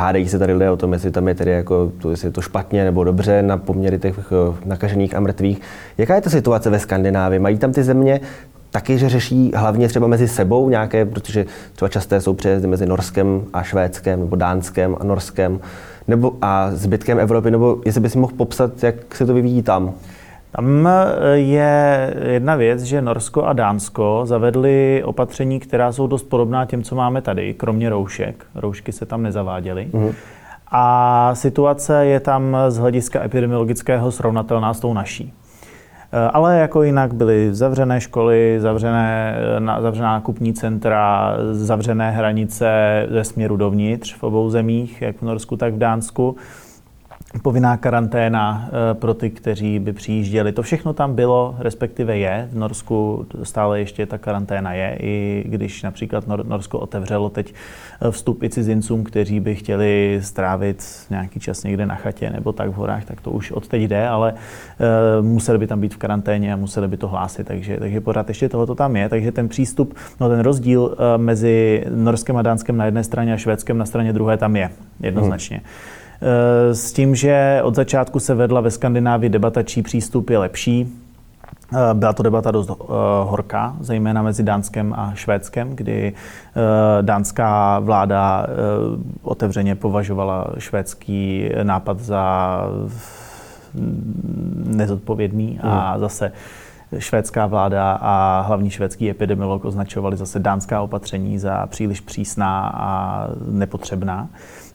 Hádají 0.00 0.28
se 0.28 0.38
tady 0.38 0.52
lidé 0.52 0.70
o 0.70 0.76
tom, 0.76 0.92
jestli 0.92 1.10
tam 1.10 1.28
je 1.28 1.34
tedy 1.34 1.50
jako, 1.50 1.92
jestli 2.10 2.28
je 2.28 2.32
to 2.32 2.40
špatně 2.40 2.84
nebo 2.84 3.04
dobře 3.04 3.42
na 3.42 3.56
poměry 3.56 3.98
těch 3.98 4.18
eh, 4.18 4.56
nakažených 4.64 5.14
a 5.14 5.20
mrtvých. 5.20 5.60
Jaká 5.98 6.14
je 6.14 6.20
ta 6.20 6.30
situace 6.30 6.70
ve 6.70 6.78
Skandinávii? 6.78 7.38
Mají 7.38 7.58
tam 7.58 7.72
ty 7.72 7.82
země 7.82 8.20
taky, 8.70 8.98
že 8.98 9.08
řeší 9.08 9.52
hlavně 9.54 9.88
třeba 9.88 10.06
mezi 10.06 10.28
sebou 10.28 10.68
nějaké, 10.68 11.04
protože 11.04 11.46
třeba 11.72 11.88
časté 11.88 12.20
jsou 12.20 12.34
přejezdy 12.34 12.68
mezi 12.68 12.86
Norskem 12.86 13.42
a 13.52 13.62
Švédskem, 13.62 14.20
nebo 14.20 14.36
Dánskem 14.36 14.96
a 15.00 15.04
Norskem, 15.04 15.60
nebo 16.08 16.32
a 16.42 16.70
zbytkem 16.72 17.18
Evropy, 17.18 17.50
nebo 17.50 17.80
jestli 17.84 18.00
by 18.00 18.10
si 18.10 18.18
mohl 18.18 18.32
popsat, 18.36 18.82
jak 18.82 19.14
se 19.14 19.26
to 19.26 19.34
vyvíjí 19.34 19.62
tam? 19.62 19.94
Tam 20.52 20.88
eh, 20.88 21.36
je 21.38 22.14
jedna 22.28 22.56
věc, 22.56 22.82
že 22.82 23.02
Norsko 23.02 23.44
a 23.44 23.52
Dánsko 23.52 24.20
zavedly 24.24 25.02
opatření, 25.04 25.60
která 25.60 25.92
jsou 25.92 26.06
dost 26.06 26.22
podobná 26.22 26.64
těm, 26.64 26.82
co 26.82 26.94
máme 26.94 27.22
tady, 27.22 27.54
kromě 27.54 27.90
roušek. 27.90 28.46
Roušky 28.54 28.92
se 28.92 29.06
tam 29.06 29.22
nezaváděly. 29.22 29.88
Mm. 29.92 30.12
A 30.70 31.30
situace 31.34 32.06
je 32.06 32.20
tam 32.20 32.56
z 32.68 32.78
hlediska 32.78 33.24
epidemiologického 33.24 34.12
srovnatelná 34.12 34.74
s 34.74 34.80
tou 34.80 34.94
naší. 34.94 35.32
Eh, 36.12 36.30
ale 36.32 36.58
jako 36.58 36.82
jinak 36.82 37.14
byly 37.14 37.54
zavřené 37.54 38.00
školy, 38.00 38.56
zavřené, 38.60 39.36
eh, 39.78 39.82
zavřená 39.82 40.12
nákupní 40.12 40.54
centra, 40.54 41.34
zavřené 41.52 42.10
hranice 42.10 42.70
ze 43.10 43.24
směru 43.24 43.56
dovnitř 43.56 44.14
v 44.14 44.22
obou 44.22 44.50
zemích, 44.50 45.02
jak 45.02 45.16
v 45.16 45.22
Norsku, 45.22 45.56
tak 45.56 45.74
v 45.74 45.78
Dánsku 45.78 46.36
povinná 47.42 47.76
karanténa 47.76 48.68
eh, 48.68 48.94
pro 48.94 49.14
ty, 49.14 49.30
kteří 49.30 49.78
by 49.78 49.92
přijížděli. 49.92 50.52
To 50.52 50.62
všechno 50.62 50.92
tam 50.92 51.14
bylo, 51.14 51.56
respektive 51.58 52.18
je. 52.18 52.48
V 52.52 52.56
Norsku 52.56 53.26
stále 53.42 53.78
ještě 53.78 54.06
ta 54.06 54.18
karanténa 54.18 54.72
je, 54.72 54.96
i 55.00 55.44
když 55.46 55.82
například 55.82 56.24
Norsko 56.26 56.78
otevřelo 56.78 57.30
teď 57.30 57.54
eh, 58.00 58.10
vstup 58.10 58.42
i 58.42 58.50
cizincům, 58.50 59.04
kteří 59.04 59.40
by 59.40 59.54
chtěli 59.54 60.20
strávit 60.22 61.06
nějaký 61.10 61.40
čas 61.40 61.64
někde 61.64 61.86
na 61.86 61.94
chatě 61.94 62.30
nebo 62.30 62.52
tak 62.52 62.70
v 62.70 62.74
horách, 62.74 63.04
tak 63.04 63.20
to 63.20 63.30
už 63.30 63.50
od 63.50 63.68
teď 63.68 63.82
jde, 63.82 64.08
ale 64.08 64.32
uh, 64.32 65.26
museli 65.26 65.58
by 65.58 65.66
tam 65.66 65.80
být 65.80 65.94
v 65.94 65.96
karanténě 65.96 66.52
a 66.52 66.56
museli 66.56 66.88
by 66.88 66.96
to 66.96 67.08
hlásit, 67.08 67.46
takže, 67.46 67.76
takže 67.76 68.00
pořád 68.00 68.28
ještě 68.28 68.48
tohoto 68.48 68.74
tam 68.74 68.96
je. 68.96 69.08
Takže 69.08 69.32
ten 69.32 69.48
přístup, 69.48 69.94
no 70.20 70.28
ten 70.28 70.40
rozdíl 70.40 70.96
mezi 71.16 71.84
Norskem 71.90 72.36
a 72.36 72.42
Dánskem 72.42 72.76
na 72.76 72.84
jedné 72.84 73.04
straně 73.04 73.32
a 73.32 73.36
Švédskem 73.36 73.78
na 73.78 73.84
straně 73.84 74.12
druhé 74.12 74.36
tam 74.36 74.56
je 74.56 74.70
jednoznačně. 75.00 75.56
Hmm. 75.56 75.97
Eh, 76.22 76.74
s 76.74 76.92
tím, 76.92 77.14
že 77.14 77.60
od 77.62 77.74
začátku 77.74 78.20
se 78.20 78.34
vedla 78.34 78.60
ve 78.60 78.70
Skandinávii 78.70 79.30
debata, 79.30 79.62
čí 79.62 79.82
přístup 79.82 80.30
je 80.30 80.38
lepší. 80.38 80.96
Eh, 81.74 81.94
byla 81.94 82.12
to 82.12 82.22
debata 82.22 82.50
dost 82.50 82.70
eh, 82.70 82.74
horká, 83.22 83.76
zejména 83.80 84.22
mezi 84.22 84.42
Dánskem 84.42 84.94
a 84.96 85.12
Švédskem, 85.14 85.76
kdy 85.76 86.12
dánská 87.00 87.78
vláda 87.78 88.46
otevřeně 89.22 89.74
považovala 89.74 90.46
švédský 90.58 91.50
nápad 91.62 92.00
za 92.00 92.62
nezodpovědný 94.64 95.60
a 95.62 95.90
hmm. 95.90 96.00
zase 96.00 96.32
švédská 96.98 97.46
vláda 97.46 97.98
a 98.00 98.40
hlavní 98.40 98.70
švédský 98.70 99.10
epidemiolog 99.10 99.64
označovali 99.64 100.16
zase 100.16 100.38
dánská 100.38 100.82
opatření 100.82 101.38
za 101.38 101.66
příliš 101.66 102.00
přísná 102.00 102.72
a 102.74 103.26
nepotřebná 103.50 104.28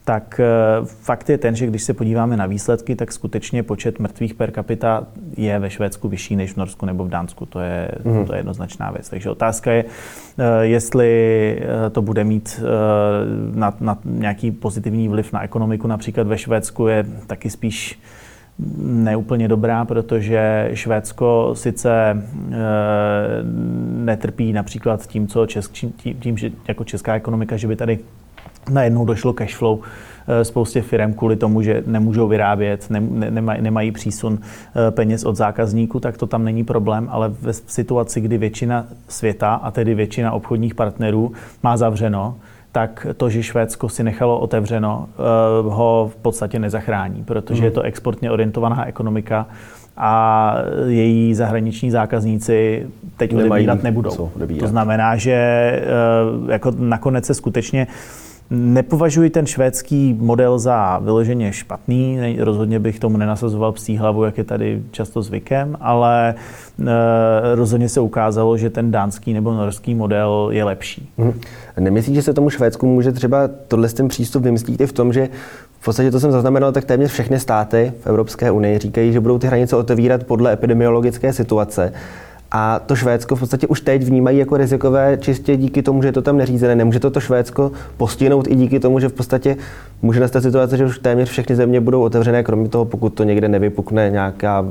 tak 0.04 0.40
eh, 0.40 0.46
fakt 0.84 1.30
je 1.30 1.38
ten, 1.38 1.56
že 1.56 1.66
když 1.66 1.82
se 1.82 1.94
podíváme 1.94 2.36
na 2.36 2.46
výsledky, 2.46 2.96
tak 2.96 3.12
skutečně 3.12 3.62
počet 3.62 3.98
mrtvých 3.98 4.34
per 4.34 4.50
capita 4.50 5.06
je 5.36 5.58
ve 5.58 5.70
Švédsku 5.70 6.08
vyšší 6.08 6.36
než 6.36 6.52
v 6.52 6.56
Norsku 6.56 6.86
nebo 6.86 7.04
v 7.04 7.08
Dánsku. 7.08 7.46
To 7.46 7.60
je, 7.60 7.88
mm. 8.04 8.24
to 8.24 8.32
je 8.32 8.38
jednoznačná 8.38 8.90
věc. 8.90 9.08
Takže 9.08 9.30
otázka 9.30 9.72
je, 9.72 9.84
eh, 10.38 10.66
jestli 10.66 11.10
eh, 11.60 11.90
to 11.90 12.02
bude 12.02 12.24
mít 12.24 12.62
na, 13.54 13.74
na 13.80 13.98
nějaký 14.04 14.50
pozitivní 14.50 15.08
vliv 15.08 15.32
na 15.32 15.44
ekonomiku. 15.44 15.86
Například 15.86 16.26
ve 16.26 16.38
Švédsku 16.38 16.86
je 16.86 17.06
taky 17.26 17.50
spíš 17.50 17.98
neúplně 18.78 19.48
dobrá, 19.48 19.84
protože 19.84 20.70
Švédsko 20.74 21.50
sice 21.54 21.92
e, 22.10 22.22
netrpí 24.04 24.52
například 24.52 25.06
tím, 25.06 25.28
co 25.28 25.46
česk, 25.46 25.72
tím, 25.72 25.92
tím, 26.20 26.38
že 26.38 26.50
jako 26.68 26.84
česká 26.84 27.14
ekonomika, 27.14 27.56
že 27.56 27.68
by 27.68 27.76
tady 27.76 27.98
najednou 28.70 29.04
došlo 29.04 29.32
cash 29.32 29.56
flow 29.56 29.80
eh, 30.28 30.44
spoustě 30.44 30.82
firm 30.82 31.12
kvůli 31.12 31.36
tomu, 31.36 31.62
že 31.62 31.82
nemůžou 31.86 32.28
vyrábět, 32.28 32.90
nemají, 33.30 33.62
nemají 33.62 33.92
přísun 33.92 34.38
eh, 34.40 34.90
peněz 34.90 35.24
od 35.24 35.36
zákazníků, 35.36 36.00
tak 36.00 36.18
to 36.18 36.26
tam 36.26 36.44
není 36.44 36.64
problém, 36.64 37.08
ale 37.10 37.28
v 37.28 37.52
situaci, 37.66 38.20
kdy 38.20 38.38
většina 38.38 38.86
světa, 39.08 39.54
a 39.54 39.70
tedy 39.70 39.94
většina 39.94 40.32
obchodních 40.32 40.74
partnerů 40.74 41.32
má 41.62 41.76
zavřeno, 41.76 42.36
tak 42.72 43.06
to, 43.16 43.30
že 43.30 43.42
Švédsko 43.42 43.88
si 43.88 44.02
nechalo 44.02 44.38
otevřeno, 44.38 45.08
eh, 45.08 45.22
ho 45.62 46.10
v 46.12 46.16
podstatě 46.16 46.58
nezachrání, 46.58 47.24
protože 47.24 47.64
je 47.64 47.70
to 47.70 47.82
exportně 47.82 48.30
orientovaná 48.30 48.86
ekonomika 48.86 49.46
a 49.96 50.54
její 50.86 51.34
zahraniční 51.34 51.90
zákazníci 51.90 52.86
teď 53.16 53.34
odebírat 53.34 53.82
nebudou. 53.82 54.30
To 54.58 54.66
znamená, 54.66 55.16
že 55.16 55.36
jako 56.48 56.72
nakonec 56.78 57.26
se 57.26 57.34
skutečně 57.34 57.86
Nepovažuji 58.54 59.30
ten 59.30 59.46
švédský 59.46 60.16
model 60.20 60.58
za 60.58 60.98
vyloženě 60.98 61.52
špatný, 61.52 62.18
rozhodně 62.40 62.78
bych 62.78 62.98
tomu 62.98 63.16
nenasazoval 63.16 63.72
psí 63.72 63.96
hlavu, 63.96 64.24
jak 64.24 64.38
je 64.38 64.44
tady 64.44 64.82
často 64.90 65.22
zvykem, 65.22 65.76
ale 65.80 66.34
e, 66.80 67.54
rozhodně 67.54 67.88
se 67.88 68.00
ukázalo, 68.00 68.56
že 68.56 68.70
ten 68.70 68.90
dánský 68.90 69.32
nebo 69.32 69.54
norský 69.54 69.94
model 69.94 70.48
je 70.52 70.64
lepší. 70.64 71.08
Hmm. 71.18 71.40
Nemyslíš, 71.78 72.16
že 72.16 72.22
se 72.22 72.34
tomu 72.34 72.50
Švédsku 72.50 72.86
může 72.86 73.12
třeba 73.12 73.48
tohle 73.68 73.88
ten 73.88 74.08
přístup 74.08 74.42
vymstít 74.42 74.80
i 74.80 74.86
v 74.86 74.92
tom, 74.92 75.12
že 75.12 75.28
v 75.80 75.84
podstatě 75.84 76.10
to 76.10 76.20
jsem 76.20 76.32
zaznamenal, 76.32 76.72
tak 76.72 76.84
téměř 76.84 77.10
všechny 77.10 77.40
státy 77.40 77.92
v 78.00 78.06
Evropské 78.06 78.50
unii 78.50 78.78
říkají, 78.78 79.12
že 79.12 79.20
budou 79.20 79.38
ty 79.38 79.46
hranice 79.46 79.76
otevírat 79.76 80.24
podle 80.24 80.52
epidemiologické 80.52 81.32
situace. 81.32 81.92
A 82.56 82.78
to 82.78 82.96
Švédsko 82.96 83.36
v 83.36 83.40
podstatě 83.40 83.66
už 83.66 83.80
teď 83.80 84.02
vnímají 84.02 84.38
jako 84.38 84.56
rizikové 84.56 85.16
čistě 85.20 85.56
díky 85.56 85.82
tomu, 85.82 86.02
že 86.02 86.08
je 86.08 86.12
to 86.12 86.22
tam 86.22 86.36
neřízené. 86.36 86.74
Nemůže 86.74 87.00
to 87.00 87.10
to 87.10 87.20
Švédsko 87.20 87.72
postihnout 87.96 88.48
i 88.48 88.54
díky 88.54 88.80
tomu, 88.80 89.00
že 89.00 89.08
v 89.08 89.12
podstatě 89.12 89.56
může 90.02 90.20
nastat 90.20 90.42
situace, 90.42 90.76
že 90.76 90.84
už 90.84 90.98
téměř 90.98 91.28
všechny 91.28 91.56
země 91.56 91.80
budou 91.80 92.02
otevřené, 92.02 92.42
kromě 92.42 92.68
toho, 92.68 92.84
pokud 92.84 93.10
to 93.10 93.24
někde 93.24 93.48
nevypukne 93.48 94.10
nějaká 94.10 94.66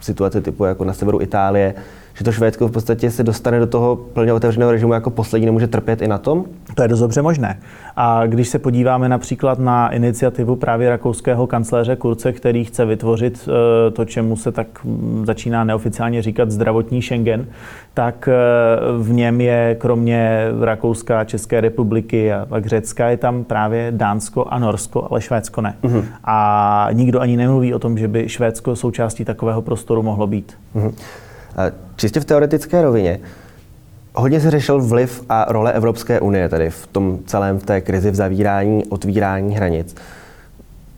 situace 0.00 0.40
typu 0.40 0.64
jako 0.64 0.84
na 0.84 0.92
severu 0.92 1.20
Itálie, 1.20 1.74
že 2.18 2.24
to 2.24 2.32
Švédsko 2.32 2.68
v 2.68 2.70
podstatě 2.70 3.10
se 3.10 3.22
dostane 3.22 3.60
do 3.60 3.66
toho 3.66 3.96
plně 3.96 4.32
otevřeného 4.32 4.72
režimu 4.72 4.92
jako 4.92 5.10
poslední, 5.10 5.46
nemůže 5.46 5.66
trpět 5.66 6.02
i 6.02 6.08
na 6.08 6.18
tom? 6.18 6.44
To 6.74 6.82
je 6.82 6.88
dost 6.88 7.00
dobře 7.00 7.22
možné. 7.22 7.58
A 7.96 8.26
když 8.26 8.48
se 8.48 8.58
podíváme 8.58 9.08
například 9.08 9.58
na 9.58 9.88
iniciativu 9.88 10.56
právě 10.56 10.90
rakouského 10.90 11.46
kancléře 11.46 11.96
Kurce, 11.96 12.32
který 12.32 12.64
chce 12.64 12.84
vytvořit 12.84 13.48
eh, 13.48 13.90
to, 13.90 14.04
čemu 14.04 14.36
se 14.36 14.52
tak 14.52 14.84
mm, 14.84 15.26
začíná 15.26 15.64
neoficiálně 15.64 16.22
říkat 16.22 16.50
zdravotní 16.50 17.02
Schengen, 17.02 17.46
tak 17.94 18.28
eh, 18.28 18.32
v 18.98 19.12
něm 19.12 19.40
je 19.40 19.76
kromě 19.78 20.48
Rakouska, 20.60 21.24
České 21.24 21.60
republiky 21.60 22.32
a 22.32 22.46
Řecka 22.64 23.08
je 23.08 23.16
tam 23.16 23.44
právě 23.44 23.92
Dánsko 23.96 24.44
a 24.44 24.58
Norsko, 24.58 25.08
ale 25.10 25.20
Švédsko 25.20 25.60
ne. 25.60 25.74
Uh-huh. 25.82 26.04
A 26.24 26.88
nikdo 26.92 27.20
ani 27.20 27.36
nemluví 27.36 27.74
o 27.74 27.78
tom, 27.78 27.98
že 27.98 28.08
by 28.08 28.28
Švédsko 28.28 28.76
součástí 28.76 29.24
takového 29.24 29.62
prostoru 29.62 30.02
mohlo 30.02 30.26
být. 30.26 30.54
Uh-huh. 30.74 30.92
Čistě 31.96 32.20
v 32.20 32.24
teoretické 32.24 32.82
rovině, 32.82 33.20
hodně 34.14 34.40
se 34.40 34.50
řešil 34.50 34.82
vliv 34.82 35.24
a 35.28 35.52
role 35.52 35.72
Evropské 35.72 36.20
unie 36.20 36.48
tady 36.48 36.70
v 36.70 36.86
tom 36.86 37.18
celém 37.26 37.58
v 37.58 37.64
té 37.64 37.80
krizi 37.80 38.10
v 38.10 38.14
zavírání, 38.14 38.84
otvírání 38.84 39.54
hranic. 39.54 39.96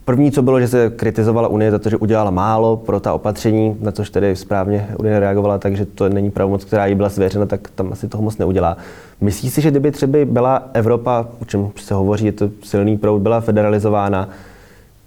První, 0.04 0.32
co 0.32 0.42
bylo, 0.42 0.60
že 0.60 0.68
se 0.68 0.90
kritizovala 0.90 1.48
Unie 1.48 1.70
za 1.70 1.78
to, 1.78 1.90
že 1.90 1.96
udělala 1.96 2.30
málo 2.30 2.76
pro 2.76 3.00
ta 3.00 3.12
opatření, 3.12 3.76
na 3.80 3.92
což 3.92 4.10
tedy 4.10 4.36
správně 4.36 4.88
Unie 4.98 5.20
reagovala, 5.20 5.58
takže 5.58 5.86
to 5.86 6.08
není 6.08 6.30
pravomoc, 6.30 6.64
která 6.64 6.86
jí 6.86 6.94
byla 6.94 7.08
svěřena, 7.08 7.46
tak 7.46 7.68
tam 7.74 7.92
asi 7.92 8.08
toho 8.08 8.22
moc 8.22 8.38
neudělá. 8.38 8.76
Myslí 9.20 9.50
si, 9.50 9.60
že 9.60 9.70
kdyby 9.70 9.90
třeba 9.90 10.18
byla 10.24 10.68
Evropa, 10.72 11.26
o 11.42 11.44
čem 11.44 11.70
se 11.76 11.94
hovoří, 11.94 12.26
je 12.26 12.32
to 12.32 12.50
silný 12.62 12.98
proud, 12.98 13.18
byla 13.18 13.40
federalizována, 13.40 14.28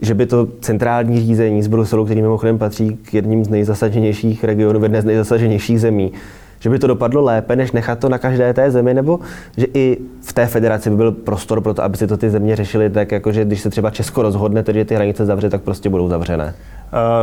že 0.01 0.13
by 0.13 0.25
to 0.25 0.47
centrální 0.61 1.19
řízení 1.19 1.63
z 1.63 1.67
Bruselu, 1.67 2.05
který 2.05 2.21
mimochodem 2.21 2.57
patří 2.57 2.97
k 3.03 3.13
jedním 3.13 3.45
z 3.45 3.49
nejzasaženějších 3.49 4.43
regionů, 4.43 4.79
v 4.79 4.83
jedné 4.83 5.01
z 5.01 5.05
nejzasaženějších 5.05 5.81
zemí, 5.81 6.11
že 6.59 6.69
by 6.69 6.79
to 6.79 6.87
dopadlo 6.87 7.21
lépe, 7.21 7.55
než 7.55 7.71
nechat 7.71 7.99
to 7.99 8.09
na 8.09 8.17
každé 8.17 8.53
té 8.53 8.71
zemi, 8.71 8.93
nebo 8.93 9.19
že 9.57 9.67
i 9.73 9.97
v 10.21 10.33
té 10.33 10.45
federaci 10.45 10.89
by 10.89 10.95
byl 10.95 11.11
prostor 11.11 11.61
pro 11.61 11.73
to, 11.73 11.83
aby 11.83 11.97
si 11.97 12.07
to 12.07 12.17
ty 12.17 12.29
země 12.29 12.55
řešily 12.55 12.89
tak, 12.89 13.11
jako 13.11 13.31
že 13.31 13.45
když 13.45 13.61
se 13.61 13.69
třeba 13.69 13.89
Česko 13.89 14.21
rozhodne, 14.21 14.63
že 14.73 14.85
ty 14.85 14.95
hranice 14.95 15.25
zavře, 15.25 15.49
tak 15.49 15.61
prostě 15.61 15.89
budou 15.89 16.07
zavřené? 16.07 16.53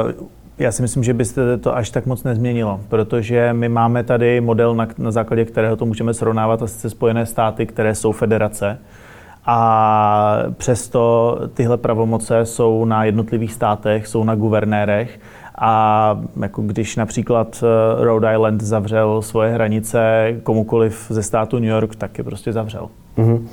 Uh... 0.05 0.29
Já 0.59 0.73
si 0.73 0.83
myslím, 0.83 1.05
že 1.05 1.14
byste 1.14 1.59
to 1.59 1.77
až 1.77 1.91
tak 1.91 2.07
moc 2.07 2.25
nezměnilo, 2.25 2.81
protože 2.88 3.53
my 3.53 3.69
máme 3.69 4.05
tady 4.05 4.41
model, 4.41 4.75
na, 4.75 4.88
na 4.99 5.11
základě 5.11 5.45
kterého 5.45 5.77
to 5.77 5.87
můžeme 5.87 6.14
srovnávat, 6.14 6.62
a 6.62 6.67
sice 6.67 6.91
Spojené 6.91 7.27
státy, 7.27 7.67
které 7.67 7.95
jsou 7.95 8.12
federace 8.12 8.79
a 9.46 10.38
přesto 10.57 11.37
tyhle 11.55 11.77
pravomoce 11.77 12.46
jsou 12.46 12.85
na 12.85 13.05
jednotlivých 13.05 13.53
státech, 13.53 14.07
jsou 14.07 14.24
na 14.24 14.35
guvernérech 14.35 15.20
a 15.61 16.20
jako 16.42 16.62
když 16.62 16.96
například 16.96 17.64
eh, 17.64 18.05
Rhode 18.05 18.33
Island 18.33 18.62
zavřel 18.62 19.22
svoje 19.22 19.53
hranice 19.53 20.33
komukoliv 20.42 21.07
ze 21.11 21.22
státu 21.22 21.59
New 21.59 21.70
York, 21.70 21.96
tak 21.96 22.18
je 22.18 22.24
prostě 22.24 22.53
zavřel. 22.53 22.88
Mm-hmm. 23.18 23.46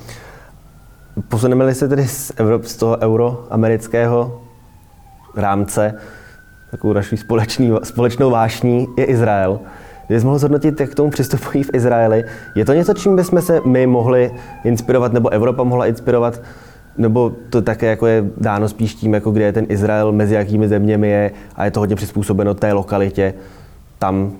Posuneme-li 1.28 1.74
se 1.74 1.88
tedy 1.88 2.08
z, 2.08 2.32
Evrop, 2.36 2.64
z 2.64 2.76
toho 2.76 2.98
euroamerického 2.98 4.40
rámce, 5.36 5.94
takovou 6.70 6.92
naší 6.92 7.16
společnou 7.82 8.30
vášní 8.30 8.86
je 8.96 9.04
Izrael. 9.04 9.60
Kdybys 10.06 10.24
mohl 10.24 10.38
zhodnotit, 10.38 10.80
jak 10.80 10.90
k 10.90 10.94
tomu 10.94 11.10
přistupují 11.10 11.64
v 11.64 11.70
Izraeli, 11.74 12.24
je 12.54 12.64
to 12.64 12.72
něco, 12.72 12.94
čím 12.94 13.16
bychom 13.16 13.42
se 13.42 13.60
my 13.64 13.86
mohli 13.86 14.32
inspirovat, 14.64 15.12
nebo 15.12 15.28
Evropa 15.28 15.64
mohla 15.64 15.86
inspirovat, 15.86 16.42
nebo 16.98 17.32
to 17.50 17.62
také 17.62 17.86
jako 17.86 18.06
je 18.06 18.24
dáno 18.36 18.68
spíš 18.68 18.94
tím, 18.94 19.14
jako 19.14 19.30
kde 19.30 19.44
je 19.44 19.52
ten 19.52 19.66
Izrael, 19.68 20.12
mezi 20.12 20.34
jakými 20.34 20.68
zeměmi 20.68 21.08
je 21.08 21.30
a 21.56 21.64
je 21.64 21.70
to 21.70 21.80
hodně 21.80 21.96
přizpůsobeno 21.96 22.54
té 22.54 22.72
lokalitě, 22.72 23.34
tam 23.98 24.32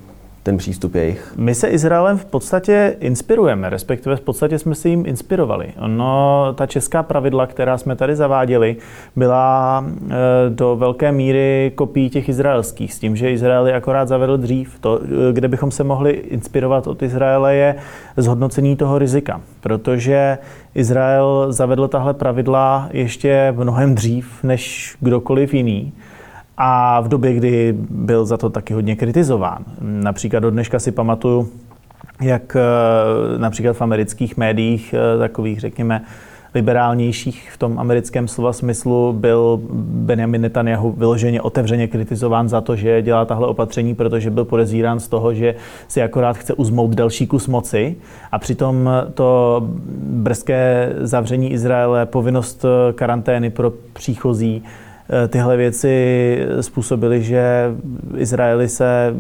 ten 0.47 0.57
přístup 0.57 0.95
jejich. 0.95 1.35
My 1.37 1.55
se 1.55 1.69
Izraelem 1.69 2.19
v 2.19 2.25
podstatě 2.25 2.97
inspirujeme, 3.01 3.71
respektive 3.71 4.17
v 4.17 4.21
podstatě 4.21 4.59
jsme 4.59 4.75
se 4.75 4.89
jim 4.89 5.07
inspirovali. 5.07 5.67
No, 5.87 6.47
ta 6.55 6.67
česká 6.67 7.03
pravidla, 7.03 7.47
která 7.47 7.79
jsme 7.79 7.97
tady 7.97 8.17
zaváděli, 8.17 8.77
byla 9.17 9.85
e, 9.87 10.15
do 10.49 10.77
velké 10.77 11.13
míry 11.13 11.73
kopií 11.75 12.11
těch 12.11 12.29
izraelských, 12.29 12.95
s 12.95 12.99
tím, 12.99 13.17
že 13.17 13.31
Izrael 13.31 13.67
je 13.67 13.75
akorát 13.75 14.09
zavedl 14.09 14.37
dřív. 14.37 14.79
To, 14.81 15.01
e, 15.03 15.33
kde 15.33 15.49
bychom 15.49 15.71
se 15.71 15.85
mohli 15.85 16.11
inspirovat 16.11 16.87
od 16.87 17.03
Izraele, 17.03 17.55
je 17.55 17.75
zhodnocení 18.17 18.77
toho 18.77 18.99
rizika, 18.99 19.41
protože 19.61 20.39
Izrael 20.75 21.47
zavedl 21.49 21.89
tahle 21.89 22.15
pravidla 22.15 22.89
ještě 22.93 23.55
mnohem 23.57 23.95
dřív 23.95 24.45
než 24.45 24.97
kdokoliv 25.01 25.55
jiný 25.55 25.93
a 26.57 27.01
v 27.01 27.09
době, 27.09 27.35
kdy 27.35 27.75
byl 27.91 28.27
za 28.27 28.37
to 28.37 28.51
taky 28.51 28.75
hodně 28.75 28.97
kritizován. 28.97 29.65
Například 29.81 30.41
do 30.41 30.51
dneška 30.51 30.79
si 30.79 30.93
pamatuju, 30.93 31.49
jak 32.21 32.57
eh, 32.57 33.39
například 33.39 33.73
v 33.73 33.83
amerických 33.83 34.37
médiích, 34.37 34.95
eh, 34.95 35.19
takových 35.19 35.61
řekněme 35.61 36.03
liberálnějších 36.55 37.51
v 37.53 37.59
tom 37.59 37.79
americkém 37.79 38.29
slova 38.29 38.53
smyslu, 38.53 39.13
byl 39.13 39.61
Benjamin 39.83 40.41
Netanyahu 40.41 40.93
vyloženě 40.93 41.43
otevřeně 41.43 41.89
kritizován 41.89 42.49
za 42.49 42.61
to, 42.61 42.77
že 42.77 43.03
dělá 43.03 43.25
tahle 43.25 43.47
opatření, 43.47 43.95
protože 43.95 44.31
byl 44.31 44.45
podezírán 44.45 45.01
z 45.01 45.09
toho, 45.09 45.35
že 45.35 45.55
si 45.89 46.03
akorát 46.03 46.37
chce 46.37 46.55
uzmout 46.55 46.95
další 46.95 47.27
kus 47.27 47.47
moci 47.47 47.97
a 48.33 48.39
přitom 48.39 48.91
to 49.15 49.63
brzké 50.03 50.93
zavření 50.99 51.53
Izraele, 51.53 52.07
povinnost 52.07 52.65
karantény 52.95 53.51
pro 53.51 53.73
příchozí, 53.93 54.63
Eh, 54.63 54.86
tyhle 55.29 55.57
věci 55.57 56.39
způsobily, 56.61 57.23
že 57.23 57.75
Izraeli 58.17 58.69
se 58.69 59.15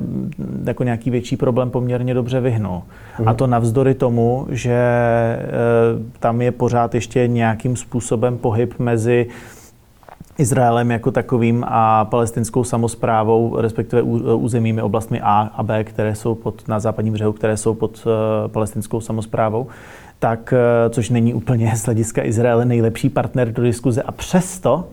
jako 0.64 0.84
nějaký 0.84 1.10
větší 1.10 1.36
problém 1.36 1.70
poměrně 1.70 2.14
dobře 2.14 2.40
vyhnul. 2.40 2.82
Mm. 3.18 3.28
A 3.28 3.34
to 3.34 3.46
navzdory 3.46 3.94
tomu, 3.94 4.46
že 4.50 4.72
eh, 4.72 5.48
tam 6.18 6.42
je 6.42 6.52
pořád 6.52 6.94
ještě 6.94 7.28
nějakým 7.28 7.76
způsobem 7.76 8.38
pohyb 8.38 8.78
mezi 8.78 9.26
Izraelem 10.38 10.90
jako 10.90 11.10
takovým 11.10 11.64
a 11.68 12.04
palestinskou 12.04 12.64
samozprávou, 12.64 13.56
respektive 13.60 14.02
územími 14.02 14.82
oblastmi 14.82 15.20
A 15.20 15.50
a 15.54 15.62
B, 15.62 15.84
které 15.84 16.14
jsou 16.14 16.34
pod, 16.34 16.68
na 16.68 16.80
západním 16.80 17.14
břehu, 17.14 17.32
které 17.32 17.56
jsou 17.56 17.74
pod 17.74 18.06
uh, 18.06 18.12
palestinskou 18.52 19.00
samozprávou, 19.00 19.66
tak, 20.18 20.54
uh, 20.86 20.92
což 20.92 21.10
není 21.10 21.34
úplně 21.34 21.72
z 21.76 21.84
hlediska 21.84 22.24
Izraele 22.24 22.64
nejlepší 22.64 23.08
partner 23.08 23.52
do 23.52 23.62
diskuze 23.62 24.02
a 24.02 24.12
přesto 24.12 24.84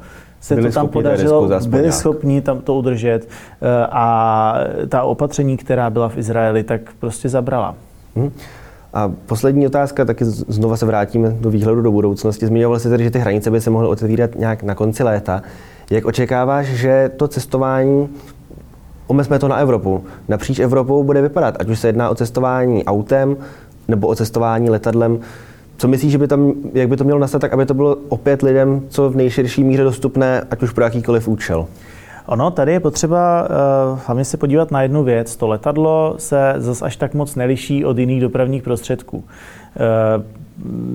se 0.44 0.56
byli 0.56 0.68
to 0.68 0.74
tam 0.74 0.88
podařilo, 0.88 1.48
byli 1.68 1.82
nějak. 1.82 1.94
schopni 1.94 2.42
tam 2.42 2.62
to 2.62 2.76
udržet 2.76 3.28
eh, 3.62 3.88
a 3.92 4.56
ta 4.90 5.04
opatření, 5.04 5.58
která 5.58 5.90
byla 5.90 6.10
v 6.10 6.18
Izraeli, 6.18 6.64
tak 6.64 6.82
prostě 7.00 7.30
zabrala. 7.30 7.76
Hmm. 8.16 8.32
A 8.94 9.12
poslední 9.26 9.68
otázka, 9.68 10.06
taky 10.06 10.26
znova 10.26 10.78
se 10.78 10.86
vrátíme 10.86 11.36
do 11.40 11.50
výhledu 11.50 11.82
do 11.82 11.92
budoucnosti. 11.92 12.46
Zmiňoval 12.48 12.80
se 12.80 12.90
tady, 12.90 13.04
že 13.04 13.12
ty 13.12 13.20
hranice 13.20 13.52
by 13.52 13.62
se 13.62 13.70
mohly 13.70 13.88
otevírat 13.88 14.36
nějak 14.36 14.64
na 14.64 14.76
konci 14.76 15.04
léta. 15.04 15.42
Jak 15.90 16.06
očekáváš, 16.06 16.66
že 16.66 17.12
to 17.18 17.28
cestování, 17.28 18.10
omezme 19.08 19.40
to 19.40 19.48
na 19.48 19.56
Evropu, 19.56 20.04
napříč 20.28 20.60
Evropou 20.60 21.04
bude 21.04 21.22
vypadat, 21.22 21.56
ať 21.60 21.70
už 21.70 21.80
se 21.80 21.88
jedná 21.88 22.10
o 22.10 22.16
cestování 22.16 22.86
autem 22.86 23.38
nebo 23.88 24.08
o 24.08 24.16
cestování 24.16 24.70
letadlem, 24.70 25.20
co 25.78 25.88
myslíš, 25.88 26.12
že 26.12 26.18
by 26.18 26.28
tam, 26.28 26.54
jak 26.74 26.90
by 26.90 26.98
to 26.98 27.04
mělo 27.04 27.20
nastat, 27.20 27.42
tak 27.42 27.54
aby 27.54 27.66
to 27.66 27.74
bylo 27.74 27.98
opět 28.10 28.42
lidem 28.42 28.82
co 28.90 29.10
v 29.10 29.16
nejširší 29.16 29.64
míře 29.64 29.84
dostupné, 29.84 30.42
ať 30.52 30.64
už 30.64 30.72
pro 30.72 30.84
jakýkoliv 30.84 31.28
účel? 31.28 31.66
Ono, 32.26 32.52
tady 32.52 32.72
je 32.72 32.80
potřeba 32.80 33.42
uh, 33.42 34.00
hlavně 34.06 34.26
se 34.26 34.38
podívat 34.38 34.72
na 34.72 34.82
jednu 34.82 35.04
věc. 35.04 35.36
To 35.36 35.48
letadlo 35.48 36.16
se 36.18 36.54
zase 36.58 36.86
až 36.86 36.96
tak 36.96 37.14
moc 37.14 37.36
neliší 37.36 37.86
od 37.86 37.98
jiných 37.98 38.22
dopravních 38.22 38.64
prostředků. 38.64 39.18
Uh, 39.18 39.24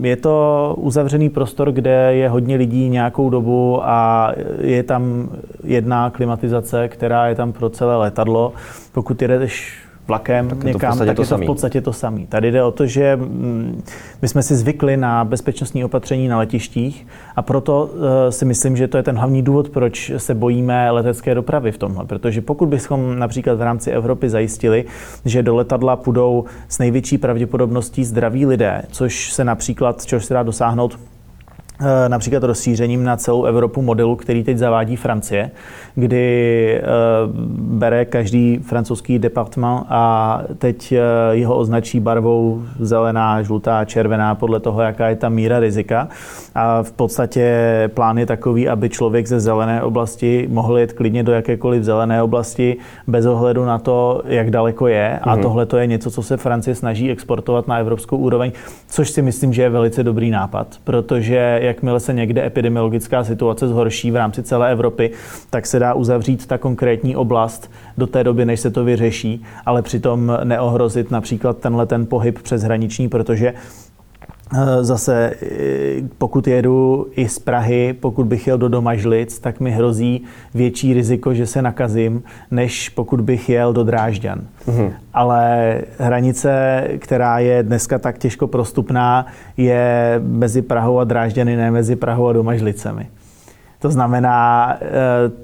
je 0.03 0.17
to 0.17 0.75
uzavřený 0.79 1.29
prostor, 1.29 1.73
kde 1.73 2.14
je 2.14 2.29
hodně 2.29 2.57
lidí 2.57 2.88
nějakou 2.88 3.31
dobu 3.31 3.81
a 3.83 4.33
je 4.61 4.83
tam 4.83 5.29
jedna 5.64 6.11
klimatizace, 6.11 6.88
která 6.88 7.27
je 7.27 7.35
tam 7.35 7.53
pro 7.53 7.71
celé 7.71 7.97
letadlo. 7.97 8.53
Pokud 8.93 9.23
jedeš 9.23 9.79
vlakem 10.09 10.49
tak 10.49 10.64
někam, 10.64 10.99
tak 10.99 11.09
je 11.09 11.14
to 11.14 11.25
v 11.25 11.47
podstatě 11.47 11.81
to 11.81 11.92
samé. 11.92 12.27
Tady 12.29 12.51
jde 12.51 12.64
o 12.64 12.71
to, 12.71 12.87
že 12.87 13.16
mm, 13.16 13.83
my 14.23 14.29
jsme 14.29 14.42
si 14.42 14.57
zvykli 14.57 14.97
na 14.97 15.25
bezpečnostní 15.25 15.85
opatření 15.85 16.29
na 16.29 16.38
letištích 16.38 17.07
a 17.37 17.42
proto 17.42 17.90
eh, 18.29 18.33
si 18.33 18.44
myslím, 18.44 18.77
že 18.77 18.88
to 18.88 18.97
je 18.97 19.03
ten 19.03 19.16
hlavní 19.16 19.42
důvod, 19.42 19.68
proč 19.68 20.12
se 20.16 20.35
bojíme 20.35 20.90
letecké 20.90 21.35
dopravy 21.35 21.73
v 21.73 21.79
tomhle. 21.79 22.05
Protože 22.05 22.40
pokud 22.40 22.68
bychom 22.68 23.18
například 23.18 23.59
v 23.59 23.62
rámci 23.62 23.90
Evropy 23.90 24.29
zajistili, 24.29 24.85
že 25.25 25.42
do 25.42 25.57
letadla 25.57 25.97
půjdou 25.97 26.44
s 26.68 26.79
největší 26.79 27.18
pravděpodobností 27.18 28.05
zdraví 28.05 28.47
lidé, 28.47 28.83
což 28.90 29.33
se 29.33 29.44
například, 29.44 30.07
čehož 30.07 30.25
se 30.25 30.35
dá 30.35 30.42
dosáhnout 30.42 30.99
například 32.09 32.43
rozšířením 32.43 33.05
na 33.05 33.17
celou 33.17 33.45
Evropu 33.45 33.83
modelu, 33.83 34.17
který 34.17 34.45
teď 34.45 34.59
zavádí 34.59 34.97
Francie, 34.97 35.51
kdy 35.95 36.75
eh, 36.75 36.83
bere 37.59 38.05
každý 38.05 38.59
francouzský 38.62 39.19
departement 39.19 39.85
a 39.88 40.43
teď 40.59 40.93
eh, 40.93 41.01
jeho 41.31 41.57
označí 41.57 42.01
barvou 42.01 42.62
zelená, 42.81 43.43
žlutá, 43.43 43.85
červená, 43.85 44.35
podle 44.35 44.61
toho, 44.61 44.83
jaká 44.83 45.09
je 45.09 45.17
ta 45.17 45.29
míra 45.29 45.61
rizika. 45.61 46.09
A 46.55 46.83
v 46.83 46.93
podstatě 46.93 47.51
plán 47.95 48.19
je 48.19 48.27
takový, 48.27 48.69
aby 48.69 48.88
člověk 48.88 49.27
ze 49.27 49.41
zelené 49.41 49.83
oblasti 49.83 50.49
mohl 50.51 50.79
jet 50.79 50.93
klidně 50.93 51.23
do 51.23 51.33
jakékoliv 51.33 51.83
zelené 51.83 52.23
oblasti 52.23 52.77
bez 53.07 53.27
ohledu 53.27 53.64
na 53.64 53.79
to, 53.79 54.23
jak 54.27 54.51
daleko 54.51 54.87
je. 54.87 55.19
A 55.19 55.37
mm-hmm. 55.37 55.43
tohle 55.43 55.67
to 55.67 55.77
je 55.77 55.87
něco, 55.87 56.11
co 56.11 56.23
se 56.23 56.37
Francie 56.37 56.75
snaží 56.75 57.11
exportovat 57.11 57.69
na 57.69 57.79
evropskou 57.79 58.17
úroveň, 58.17 58.53
což 58.88 59.11
si 59.11 59.23
myslím, 59.23 59.53
že 59.53 59.62
je 59.62 59.71
velice 59.71 60.05
dobrý 60.05 60.31
nápad, 60.31 60.67
protože 60.85 61.61
jakmile 61.68 62.00
se 62.00 62.12
někde 62.14 62.46
epidemiologická 62.46 63.24
situace 63.24 63.68
zhorší 63.68 64.11
v 64.11 64.16
rámci 64.16 64.42
celé 64.42 64.72
Evropy, 64.72 65.11
tak 65.50 65.66
se 65.66 65.78
dá 65.78 65.94
uzavřít 65.94 66.46
ta 66.46 66.59
konkrétní 66.59 67.16
oblast 67.16 67.70
do 67.98 68.07
té 68.07 68.24
doby, 68.24 68.44
než 68.44 68.61
se 68.61 68.70
to 68.70 68.85
vyřeší, 68.85 69.44
ale 69.66 69.83
přitom 69.83 70.38
neohrozit 70.44 71.11
například 71.11 71.59
tenhle 71.59 71.87
ten 71.87 72.07
pohyb 72.07 72.38
přes 72.42 72.62
hraniční, 72.62 73.09
protože 73.09 73.54
zase, 74.80 75.32
eh, 75.42 76.02
pokud 76.18 76.46
jedu 76.46 77.06
i 77.16 77.28
z 77.28 77.38
Prahy, 77.38 77.96
pokud 78.00 78.26
bych 78.26 78.46
jel 78.46 78.58
do 78.58 78.68
Domažlic, 78.68 79.38
tak 79.38 79.61
mi 79.61 79.70
hrozí 79.70 80.24
větší 80.54 80.94
riziko, 80.94 81.34
že 81.34 81.46
se 81.46 81.62
nakazím, 81.62 82.22
než 82.50 82.88
pokud 82.88 83.20
bych 83.20 83.48
jel 83.48 83.72
do 83.72 83.84
Drážďan. 83.84 84.40
Mm-hmm. 84.66 84.92
Ale 85.14 85.74
hranice, 85.98 86.84
která 86.98 87.38
je 87.38 87.62
dneska 87.62 87.98
tak 87.98 88.18
těžko 88.18 88.46
prostupná, 88.46 89.26
je 89.56 90.14
mezi 90.24 90.62
Prahou 90.62 90.98
a 90.98 91.04
Drážďany, 91.04 91.56
ne 91.56 91.70
mezi 91.70 91.96
Prahou 91.96 92.28
a 92.28 92.32
Domažlicemi. 92.32 93.06
To 93.80 93.90
znamená, 93.90 94.76
eh, 94.80 94.87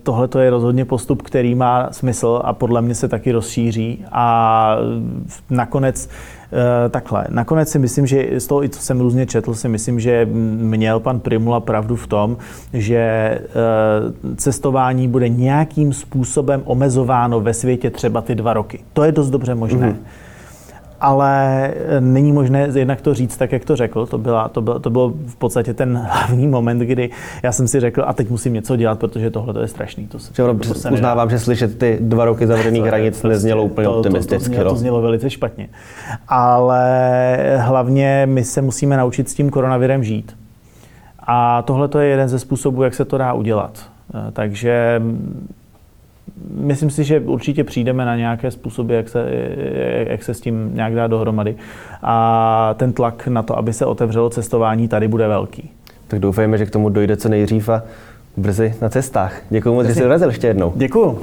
tohle 0.02 0.28
je 0.40 0.50
rozhodně 0.50 0.84
postup, 0.84 1.22
který 1.22 1.54
má 1.54 1.88
smysl 1.92 2.40
a 2.44 2.52
podle 2.52 2.82
mě 2.82 2.94
se 2.94 3.08
taky 3.08 3.32
rozšíří. 3.32 4.04
A 4.12 4.76
nakonec 5.50 6.08
Eh, 6.43 6.43
takhle. 6.90 7.26
Nakonec 7.28 7.68
si 7.68 7.78
myslím, 7.78 8.07
že 8.07 8.40
z 8.40 8.46
toho, 8.46 8.64
i 8.64 8.68
co 8.68 8.80
jsem 8.80 9.00
různě 9.00 9.26
četl, 9.26 9.54
si 9.54 9.68
myslím, 9.68 10.00
že 10.00 10.28
měl 10.30 11.00
pan 11.00 11.20
Primula 11.20 11.61
pravdu 11.61 11.96
v 11.96 12.07
tom, 12.07 12.37
že 12.72 12.98
eh, 12.98 13.40
cestování 14.37 15.09
bude 15.09 15.28
nějakým 15.28 15.92
způsobem 15.92 16.62
omezováno 16.64 17.40
ve 17.40 17.54
světě 17.54 17.90
třeba 17.90 18.20
ty 18.20 18.35
dva 18.35 18.52
roky. 18.52 18.80
To 18.92 19.04
je 19.04 19.12
dost 19.12 19.30
dobře 19.30 19.54
možné. 19.54 19.90
Mm-hmm 19.90 20.24
ale 21.00 21.70
není 22.00 22.33
možné 22.33 22.68
jednak 22.74 23.00
to 23.00 23.14
říct 23.14 23.37
tak, 23.37 23.52
jak 23.52 23.64
to 23.64 23.76
řekl. 23.76 24.07
To, 24.07 24.18
byla, 24.18 24.48
to, 24.48 24.62
bylo, 24.62 24.78
to 24.78 24.90
bylo 24.90 25.12
v 25.26 25.37
podstatě 25.37 25.74
ten 25.74 25.96
hlavní 26.11 26.46
moment, 26.46 26.78
kdy 26.78 27.11
já 27.42 27.52
jsem 27.52 27.68
si 27.68 27.80
řekl, 27.80 28.04
a 28.07 28.12
teď 28.12 28.30
musím 28.30 28.52
něco 28.52 28.76
dělat, 28.76 28.98
protože 28.98 29.30
tohle 29.30 29.54
to 29.54 29.61
je 29.61 29.68
strašný. 29.68 30.07
To, 30.07 30.18
se, 30.18 30.33
to, 30.33 30.54
to 30.54 30.74
se 30.74 30.90
uznávám, 30.90 31.30
že 31.30 31.38
slyšet 31.38 31.78
ty 31.78 31.98
dva 32.00 32.24
roky 32.24 32.46
zavřených 32.46 32.85
hranic 32.85 33.20
prostě, 33.20 33.28
neznělo 33.28 33.64
úplně 33.64 33.85
to, 33.85 33.96
optimisticky. 33.96 34.50
To, 34.50 34.57
to, 34.57 34.64
to, 34.64 34.70
to 34.70 34.76
znělo 34.76 35.02
velice 35.02 35.30
špatně. 35.30 35.68
Ale 36.28 37.59
hlavně 37.61 38.22
my 38.30 38.44
se 38.44 38.62
musíme 38.62 38.96
naučit 38.96 39.28
s 39.28 39.35
tím 39.35 39.50
koronavirem 39.50 40.04
žít. 40.04 40.37
A 41.26 41.62
tohle 41.62 41.88
je 41.98 42.09
jeden 42.09 42.28
ze 42.28 42.38
způsobů, 42.38 42.83
jak 42.83 42.94
se 42.94 43.04
to 43.04 43.18
dá 43.18 43.33
udělat. 43.33 43.88
Takže 44.33 45.02
myslím 46.51 46.90
si, 46.90 47.05
že 47.05 47.20
určitě 47.20 47.64
přijdeme 47.64 48.05
na 48.05 48.16
nějaké 48.16 48.51
způsoby, 48.51 48.97
jak 48.97 49.09
se, 49.09 49.29
jak 50.09 50.23
se 50.23 50.35
s 50.35 50.40
tím 50.40 50.70
nějak 50.75 50.94
dá 50.94 51.07
dohromady. 51.07 51.55
A 52.03 52.75
ten 52.79 52.92
tlak 52.92 53.27
na 53.27 53.42
to, 53.42 53.59
aby 53.59 53.73
se 53.73 53.87
otevřelo 53.87 54.31
cestování, 54.31 54.88
tady 54.88 55.09
bude 55.09 55.29
velký. 55.29 55.70
Tak 56.09 56.20
doufejme, 56.20 56.59
že 56.59 56.66
k 56.66 56.70
tomu 56.70 56.88
dojde 56.88 57.16
co 57.16 57.29
nejdřív 57.29 57.68
a 57.68 57.83
brzy 58.37 58.75
na 58.81 58.88
cestách. 58.88 59.42
Děkuji 59.51 59.75
moc, 59.75 59.87
že 59.87 59.94
jsi 59.94 60.01
dorazil 60.01 60.29
ještě 60.29 60.47
jednou. 60.47 60.73
Děkuji. 60.77 61.20